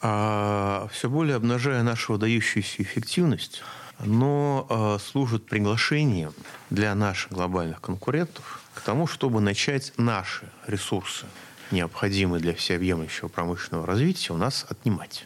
а, 0.02 0.88
все 0.92 1.10
более 1.10 1.38
обнажая 1.38 1.82
нашу 1.84 2.14
выдающуюся 2.14 2.84
эффективность, 2.84 3.62
но 4.00 4.68
э, 4.70 4.98
служит 5.04 5.46
приглашением 5.46 6.34
для 6.70 6.94
наших 6.96 7.32
глобальных 7.32 7.82
конкурентов 7.82 8.62
к 8.74 8.82
тому, 8.82 9.08
чтобы 9.08 9.42
начать 9.42 9.94
наши 9.98 10.50
ресурсы, 10.68 11.26
необходимые 11.72 12.42
для 12.42 12.54
всеобъемлющего 12.54 13.28
промышленного 13.28 13.86
развития, 13.86 14.34
у 14.34 14.38
нас 14.38 14.66
отнимать. 14.70 15.26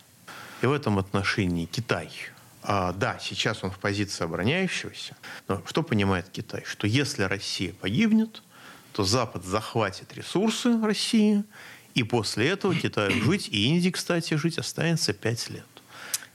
И 0.61 0.65
в 0.65 0.71
этом 0.71 0.99
отношении 0.99 1.65
Китай, 1.65 2.11
а, 2.63 2.91
да, 2.91 3.17
сейчас 3.21 3.63
он 3.63 3.71
в 3.71 3.79
позиции 3.79 4.23
обороняющегося, 4.23 5.15
но 5.47 5.61
что 5.65 5.83
понимает 5.83 6.27
Китай? 6.29 6.63
Что 6.65 6.87
если 6.87 7.23
Россия 7.23 7.73
погибнет, 7.73 8.41
то 8.91 9.03
Запад 9.03 9.45
захватит 9.45 10.13
ресурсы 10.13 10.81
России, 10.81 11.43
и 11.93 12.03
после 12.03 12.49
этого 12.49 12.75
Китаю 12.75 13.11
жить, 13.23 13.47
и 13.49 13.67
Индии, 13.67 13.89
кстати, 13.89 14.33
жить 14.33 14.57
останется 14.57 15.13
5 15.13 15.49
лет. 15.51 15.65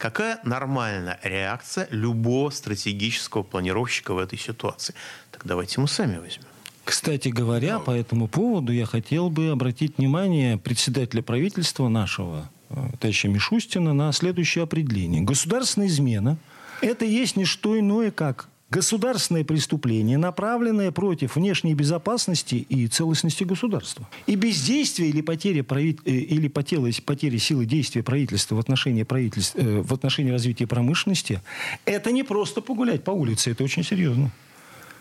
Какая 0.03 0.41
нормальная 0.43 1.21
реакция 1.23 1.87
любого 1.93 2.51
стратегического 2.51 3.45
планировщика 3.45 4.13
в 4.13 4.19
этой 4.19 4.37
ситуации? 4.37 4.97
Так 5.31 5.43
давайте 5.45 5.81
мы 5.81 5.87
сами 5.87 6.19
возьмем. 6.19 6.43
Кстати 6.83 7.29
говоря, 7.29 7.79
по 7.79 7.93
этому 7.93 8.27
поводу 8.27 8.73
я 8.73 8.85
хотел 8.85 9.31
бы 9.31 9.51
обратить 9.51 9.99
внимание 9.99 10.59
председателя 10.59 11.23
правительства 11.23 11.87
нашего, 11.87 12.51
э, 12.71 12.75
товарища 12.99 13.29
Мишустина, 13.29 13.95
на 13.95 14.11
следующее 14.11 14.65
определение. 14.65 15.23
Государственная 15.23 15.87
измена– 15.87 16.37
это 16.81 17.05
есть 17.05 17.37
не 17.37 17.45
что 17.45 17.79
иное, 17.79 18.11
как 18.11 18.49
государственное 18.73 19.45
преступление, 19.45 20.17
направленное 20.17 20.91
против 20.91 21.37
внешней 21.37 21.75
безопасности 21.75 22.55
и 22.55 22.87
целостности 22.89 23.45
государства. 23.45 24.09
И 24.27 24.35
бездействие 24.35 25.11
или 25.11 25.21
потеря, 25.21 25.63
прави... 25.63 25.99
Э, 26.05 26.11
или 26.11 26.49
потеря, 26.49 27.39
силы 27.39 27.67
действия 27.67 28.03
правительства 28.03 28.57
в 28.57 28.59
отношении, 28.59 29.03
правительства, 29.03 29.61
э, 29.61 29.83
в 29.83 29.93
отношении 29.93 30.31
развития 30.31 30.67
промышленности– 30.67 31.43
это 31.85 32.11
не 32.13 32.23
просто 32.23 32.63
погулять 32.63 33.05
по 33.05 33.11
улице, 33.11 33.51
это 33.51 33.63
очень 33.63 33.85
серьезно. 33.85 34.31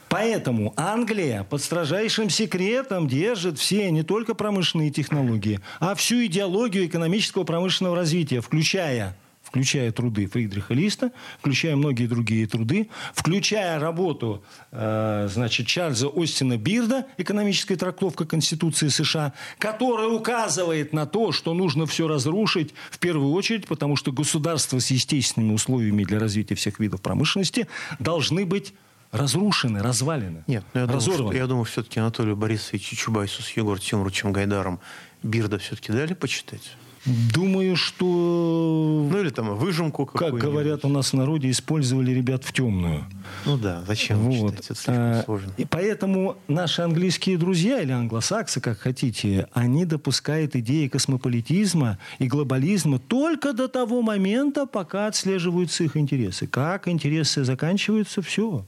Поэтому 0.09 0.73
Англия 0.75 1.43
под 1.43 1.61
строжайшим 1.63 2.29
секретом 2.29 3.07
держит 3.07 3.57
все 3.57 3.89
не 3.91 4.03
только 4.03 4.33
промышленные 4.35 4.91
технологии, 4.91 5.61
а 5.79 5.95
всю 5.95 6.25
идеологию 6.25 6.85
экономического 6.85 7.45
промышленного 7.45 7.95
развития, 7.95 8.41
включая 8.41 9.15
включая 9.51 9.91
труды 9.91 10.27
Фридриха 10.27 10.73
Листа, 10.73 11.11
включая 11.39 11.75
многие 11.75 12.07
другие 12.07 12.47
труды, 12.47 12.89
включая 13.13 13.79
работу 13.79 14.43
э, 14.71 15.27
значит, 15.29 15.67
Чарльза 15.67 16.07
Остина 16.07 16.57
Бирда 16.57 17.05
«Экономическая 17.17 17.75
трактовка 17.75 18.25
Конституции 18.25 18.87
США», 18.87 19.33
которая 19.57 20.07
указывает 20.07 20.93
на 20.93 21.05
то, 21.05 21.33
что 21.33 21.53
нужно 21.53 21.85
все 21.85 22.07
разрушить 22.07 22.73
в 22.89 22.97
первую 22.99 23.33
очередь, 23.33 23.67
потому 23.67 23.97
что 23.97 24.13
государства 24.13 24.79
с 24.79 24.89
естественными 24.89 25.53
условиями 25.53 26.05
для 26.05 26.17
развития 26.17 26.55
всех 26.55 26.79
видов 26.79 27.01
промышленности 27.01 27.67
должны 27.99 28.45
быть 28.45 28.73
разрушены, 29.11 29.83
развалены, 29.83 30.45
Нет, 30.47 30.63
ну, 30.73 30.79
я 30.81 30.87
разорваны. 30.87 31.17
Думаю, 31.17 31.37
я 31.37 31.47
думаю, 31.47 31.65
все-таки 31.65 31.99
Анатолию 31.99 32.37
Борисовичу 32.37 32.95
Чубайсу 32.95 33.41
с 33.41 33.49
Егор 33.49 33.77
Тимуровичем 33.77 34.31
Гайдаром 34.31 34.79
Бирда 35.21 35.57
все-таки 35.57 35.91
дали 35.91 36.13
почитать? 36.13 36.77
Думаю, 37.05 37.75
что... 37.75 39.07
Ну 39.11 39.19
или 39.19 39.29
там 39.29 39.55
выжимку 39.55 40.05
Как 40.05 40.35
говорят 40.35 40.85
у 40.85 40.89
нас 40.89 41.13
в 41.13 41.15
народе, 41.15 41.49
использовали 41.49 42.11
ребят 42.11 42.43
в 42.43 42.53
темную. 42.53 43.05
Ну 43.45 43.57
да, 43.57 43.83
зачем 43.87 44.19
вот. 44.19 44.51
читать? 44.51 44.65
Это 44.65 44.75
слишком 44.75 44.95
а, 44.95 45.23
сложно. 45.25 45.51
И 45.57 45.65
поэтому 45.65 46.37
наши 46.47 46.83
английские 46.83 47.39
друзья 47.39 47.81
или 47.81 47.91
англосаксы, 47.91 48.61
как 48.61 48.77
хотите, 48.77 49.47
они 49.53 49.85
допускают 49.85 50.55
идеи 50.55 50.87
космополитизма 50.87 51.97
и 52.19 52.27
глобализма 52.27 52.99
только 52.99 53.53
до 53.53 53.67
того 53.67 54.03
момента, 54.03 54.67
пока 54.67 55.07
отслеживаются 55.07 55.83
их 55.83 55.97
интересы. 55.97 56.45
Как 56.45 56.87
интересы 56.87 57.43
заканчиваются, 57.43 58.21
все. 58.21 58.63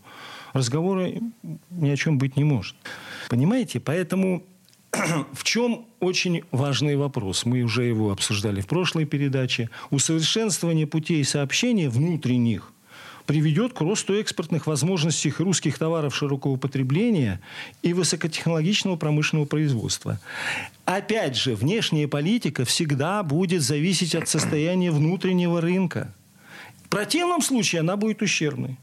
Разговора 0.53 1.11
ни 1.69 1.89
о 1.89 1.95
чем 1.95 2.17
быть 2.17 2.35
не 2.35 2.43
может. 2.43 2.75
Понимаете? 3.29 3.79
Поэтому 3.79 4.43
в 5.33 5.43
чем 5.43 5.85
очень 5.99 6.43
важный 6.51 6.95
вопрос? 6.95 7.45
Мы 7.45 7.63
уже 7.63 7.83
его 7.83 8.11
обсуждали 8.11 8.61
в 8.61 8.67
прошлой 8.67 9.05
передаче. 9.05 9.69
Усовершенствование 9.89 10.87
путей 10.87 11.23
сообщения 11.23 11.89
внутренних 11.89 12.71
приведет 13.25 13.73
к 13.73 13.81
росту 13.81 14.13
экспортных 14.15 14.67
возможностей 14.67 15.33
русских 15.37 15.77
товаров 15.77 16.15
широкого 16.15 16.57
потребления 16.57 17.39
и 17.81 17.93
высокотехнологичного 17.93 18.95
промышленного 18.95 19.45
производства. 19.45 20.19
Опять 20.85 21.37
же, 21.37 21.55
внешняя 21.55 22.07
политика 22.07 22.65
всегда 22.65 23.23
будет 23.23 23.61
зависеть 23.61 24.15
от 24.15 24.27
состояния 24.27 24.91
внутреннего 24.91 25.61
рынка. 25.61 26.13
В 26.85 26.89
противном 26.89 27.41
случае 27.41 27.79
она 27.79 27.95
будет 27.95 28.21
ущербной. 28.21 28.77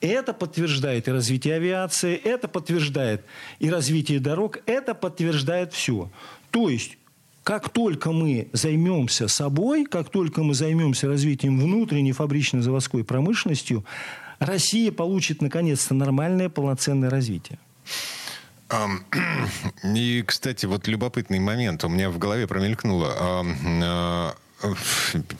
Это 0.00 0.32
подтверждает 0.32 1.08
и 1.08 1.10
развитие 1.10 1.54
авиации, 1.54 2.14
это 2.14 2.48
подтверждает 2.48 3.24
и 3.58 3.70
развитие 3.70 4.20
дорог, 4.20 4.58
это 4.66 4.94
подтверждает 4.94 5.72
все. 5.72 6.10
То 6.50 6.68
есть 6.68 6.96
как 7.42 7.70
только 7.70 8.12
мы 8.12 8.48
займемся 8.52 9.26
собой, 9.28 9.84
как 9.84 10.10
только 10.10 10.42
мы 10.42 10.54
займемся 10.54 11.08
развитием 11.08 11.58
внутренней 11.58 12.12
фабрично-заводской 12.12 13.02
промышленностью, 13.02 13.84
Россия 14.38 14.92
получит 14.92 15.42
наконец-то 15.42 15.94
нормальное 15.94 16.48
полноценное 16.48 17.10
развитие. 17.10 17.58
И, 19.82 20.22
кстати, 20.26 20.66
вот 20.66 20.86
любопытный 20.86 21.40
момент 21.40 21.82
у 21.84 21.88
меня 21.88 22.10
в 22.10 22.18
голове 22.18 22.46
промелькнуло. 22.46 23.44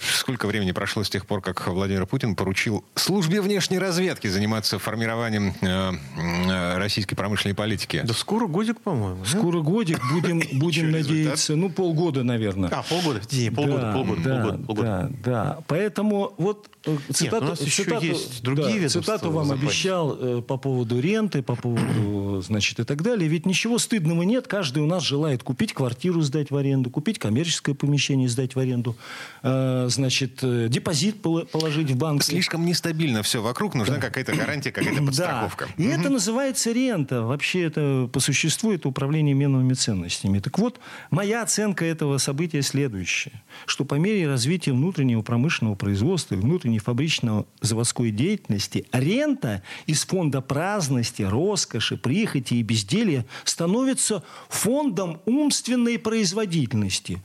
Сколько 0.00 0.46
времени 0.46 0.72
прошло 0.72 1.04
с 1.04 1.10
тех 1.10 1.26
пор, 1.26 1.42
как 1.42 1.66
Владимир 1.68 2.06
Путин 2.06 2.34
поручил 2.34 2.84
службе 2.94 3.40
внешней 3.40 3.78
разведки 3.78 4.28
заниматься 4.28 4.78
формированием 4.78 5.54
э, 5.60 5.92
э, 6.16 6.78
российской 6.78 7.16
промышленной 7.16 7.54
политики? 7.54 8.02
Да 8.04 8.14
скоро 8.14 8.46
годик, 8.46 8.80
по-моему. 8.80 9.24
Скоро 9.24 9.60
годик, 9.60 10.00
будем, 10.10 10.42
будем 10.58 10.90
надеяться. 10.90 11.56
Ну, 11.56 11.68
полгода, 11.68 12.22
наверное. 12.22 12.70
А, 12.70 12.82
полгода? 12.82 13.20
Не, 13.32 13.50
полгода, 13.50 13.80
да, 13.80 13.92
полгода, 13.92 14.22
да, 14.22 14.42
полгода, 14.42 14.66
полгода. 14.66 14.82
Да, 14.82 15.10
да. 15.24 15.58
Поэтому 15.66 16.32
вот 16.38 16.70
э, 16.86 16.96
цитату, 17.12 17.36
Нет, 17.36 17.44
у 17.44 17.46
нас 17.50 17.60
еще 17.60 17.84
цитату, 17.84 18.04
есть 18.06 18.42
другие 18.42 18.80
да, 18.80 18.88
цитату 18.88 19.30
вам 19.30 19.50
обещал 19.50 20.16
э, 20.18 20.42
по 20.42 20.56
поводу 20.56 20.98
ренты, 20.98 21.42
по 21.42 21.56
поводу, 21.56 22.40
значит, 22.40 22.80
и 22.80 22.84
так 22.84 23.02
далее. 23.02 23.28
Ведь 23.28 23.44
ничего 23.44 23.78
стыдного 23.78 24.22
нет. 24.22 24.46
Каждый 24.46 24.82
у 24.82 24.86
нас 24.86 25.02
желает 25.02 25.42
купить 25.42 25.74
квартиру, 25.74 26.22
сдать 26.22 26.50
в 26.50 26.56
аренду, 26.56 26.90
купить 26.90 27.18
коммерческое 27.18 27.74
помещение, 27.74 28.28
сдать 28.28 28.54
в 28.54 28.58
аренду. 28.58 28.96
Э, 29.42 29.86
значит, 29.88 30.40
э, 30.42 30.68
депозит 30.68 31.22
положить 31.22 31.90
в 31.90 31.96
банк. 31.96 32.22
Слишком 32.22 32.66
нестабильно 32.66 33.22
все 33.22 33.40
вокруг, 33.40 33.74
нужна 33.74 33.94
да. 33.96 34.00
какая-то 34.00 34.34
гарантия, 34.34 34.70
какая-то 34.70 35.02
подстраховка. 35.06 35.68
Да. 35.76 35.82
И 35.82 35.88
угу. 35.88 36.00
это 36.00 36.10
называется 36.10 36.72
рента. 36.72 37.22
Вообще 37.22 37.62
это 37.62 38.08
по 38.12 38.20
существу 38.20 38.72
это 38.72 38.88
управление 38.88 39.34
меновыми 39.34 39.72
ценностями. 39.72 40.40
Так 40.40 40.58
вот, 40.58 40.78
моя 41.10 41.42
оценка 41.42 41.86
этого 41.86 42.18
события 42.18 42.60
следующая, 42.60 43.42
что 43.64 43.84
по 43.84 43.94
мере 43.94 44.28
развития 44.28 44.72
внутреннего 44.72 45.22
промышленного 45.22 45.74
производства 45.74 46.34
и 46.34 46.38
внутренней 46.38 46.78
фабричного 46.78 47.46
заводской 47.62 48.10
деятельности 48.10 48.86
рента 48.92 49.62
из 49.86 50.04
фонда 50.04 50.42
праздности, 50.42 51.22
роскоши, 51.22 51.96
прихоти 51.96 52.54
и 52.54 52.62
безделия 52.62 53.24
становится 53.44 54.22
фондом 54.48 55.20
умственной 55.24 55.98
производительности. 55.98 57.22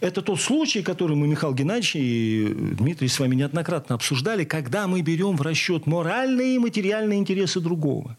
Это 0.00 0.22
тот 0.22 0.40
случай, 0.40 0.82
который 0.82 1.14
мы, 1.14 1.28
Михаил 1.28 1.54
Геннадьевич 1.54 1.96
и 1.96 2.48
Дмитрий 2.78 3.08
с 3.08 3.20
вами 3.20 3.34
неоднократно 3.34 3.94
обсуждали, 3.94 4.44
когда 4.44 4.86
мы 4.86 5.02
берем 5.02 5.36
в 5.36 5.42
расчет 5.42 5.86
моральные 5.86 6.56
и 6.56 6.58
материальные 6.58 7.18
интересы 7.18 7.60
другого. 7.60 8.16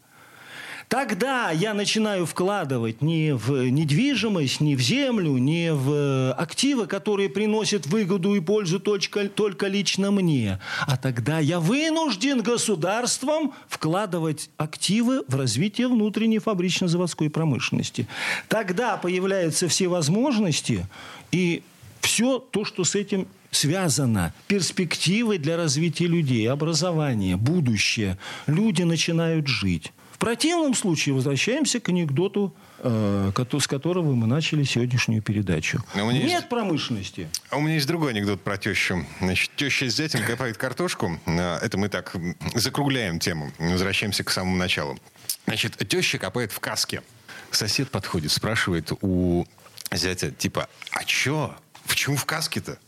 Тогда 0.92 1.52
я 1.52 1.74
начинаю 1.74 2.26
вкладывать 2.26 3.02
не 3.02 3.34
в 3.34 3.70
недвижимость, 3.70 4.60
не 4.60 4.76
в 4.76 4.82
землю, 4.82 5.38
не 5.38 5.74
в 5.74 6.34
активы, 6.34 6.86
которые 6.86 7.30
приносят 7.30 7.88
выгоду 7.88 8.36
и 8.36 8.42
пользу 8.42 8.78
только, 8.78 9.30
только 9.30 9.68
лично 9.68 10.12
мне. 10.12 10.60
А 10.86 10.98
тогда 10.98 11.40
я 11.40 11.62
вынужден 11.62 12.42
государством 12.42 13.54
вкладывать 13.70 14.50
активы 14.58 15.24
в 15.30 15.36
развитие 15.36 15.88
внутренней 15.88 16.40
фабрично-заводской 16.40 17.30
промышленности. 17.30 18.06
Тогда 18.50 18.98
появляются 18.98 19.70
все 19.70 19.88
возможности 19.88 20.86
и 21.32 21.64
все 22.02 22.40
то, 22.40 22.66
что 22.66 22.84
с 22.84 22.96
этим 22.96 23.28
связано. 23.52 24.34
Перспективы 24.48 25.38
для 25.38 25.58
развития 25.58 26.08
людей, 26.08 26.50
образование, 26.50 27.38
будущее. 27.38 28.18
Люди 28.48 28.84
начинают 28.84 29.48
жить. 29.48 29.92
В 30.14 30.18
противном 30.18 30.76
случае 30.76 31.16
возвращаемся 31.16 31.80
к 31.80 31.90
анекдоту, 31.90 32.56
э, 32.78 33.32
с 33.60 33.68
которого 33.68 34.14
мы 34.14 34.28
начали 34.28 34.64
сегодняшнюю 34.64 35.24
передачу. 35.24 35.84
Нет 35.96 36.24
есть... 36.24 36.50
промышленности. 36.50 37.28
А 37.50 37.58
у 37.58 37.62
меня 37.62 37.74
есть 37.76 37.88
другой 37.88 38.12
анекдот 38.12 38.42
про 38.42 38.58
тещу. 38.58 39.04
Значит, 39.20 39.50
теща 39.56 39.90
с 39.90 39.96
зятем 39.96 40.24
копает 40.24 40.58
картошку. 40.58 41.20
Э, 41.26 41.58
это 41.58 41.78
мы 41.78 41.90
так 41.90 42.16
закругляем 42.54 43.20
тему. 43.20 43.52
Возвращаемся 43.58 44.24
к 44.24 44.30
самому 44.30 44.58
началу. 44.58 44.98
Значит, 45.46 45.76
теща 45.88 46.20
копает 46.20 46.52
в 46.52 46.60
каске. 46.60 47.02
Сосед 47.50 47.90
подходит, 47.90 48.32
спрашивает 48.32 48.92
у 49.02 49.46
зятя, 49.92 50.32
типа, 50.32 50.70
а 50.92 51.04
чё? 51.04 51.56
Почему 51.92 52.16
в 52.16 52.24
каске-то? 52.26 52.80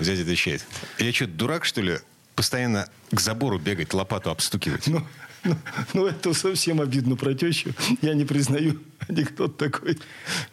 Зять 0.00 0.18
отвечает. 0.18 0.66
Я 0.98 1.12
что, 1.12 1.28
дурак, 1.28 1.64
что 1.64 1.80
ли? 1.80 1.98
Постоянно 2.34 2.88
к 3.12 3.20
забору 3.20 3.56
бегать, 3.58 3.94
лопату 3.94 4.30
обстукивать. 4.30 4.88
Ну, 4.88 5.06
ну, 5.44 5.56
ну, 5.94 6.06
это 6.06 6.34
совсем 6.34 6.80
обидно 6.80 7.14
про 7.14 7.34
тещу. 7.34 7.72
Я 8.02 8.14
не 8.14 8.24
признаю 8.24 8.80
Анекдот 9.08 9.56
такой. 9.58 9.96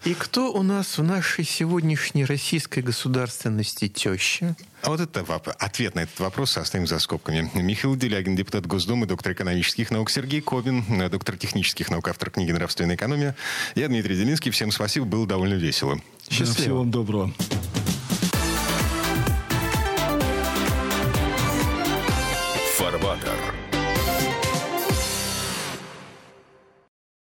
И 0.04 0.14
кто 0.14 0.54
у 0.54 0.62
нас 0.62 1.00
в 1.00 1.04
нашей 1.04 1.44
сегодняшней 1.44 2.26
российской 2.26 2.82
государственности 2.82 3.88
теща? 3.88 4.56
А 4.84 4.90
вот 4.90 5.00
это 5.00 5.22
воп- 5.22 5.56
ответ 5.58 5.96
на 5.96 6.02
этот 6.02 6.20
вопрос 6.20 6.58
оставим 6.58 6.86
за 6.86 7.00
скобками. 7.00 7.50
Михаил 7.56 7.96
Делягин, 7.96 8.36
депутат 8.36 8.68
Госдумы, 8.68 9.08
доктор 9.08 9.34
экономических 9.34 9.90
наук, 9.90 10.12
Сергей 10.12 10.42
Кобин, 10.42 11.10
доктор 11.10 11.38
технических 11.38 11.90
наук, 11.90 12.08
автор 12.08 12.30
книги 12.30 12.52
«Нравственная 12.52 12.96
экономия». 12.96 13.36
Я 13.74 13.88
Дмитрий 13.88 14.16
Делинский. 14.16 14.52
Всем 14.52 14.72
спасибо, 14.72 15.08
было 15.08 15.26
довольно 15.26 15.56
весело. 15.56 16.00
Да, 16.30 16.46
всего 16.46 16.78
вам 16.78 16.92
доброго. 16.92 17.34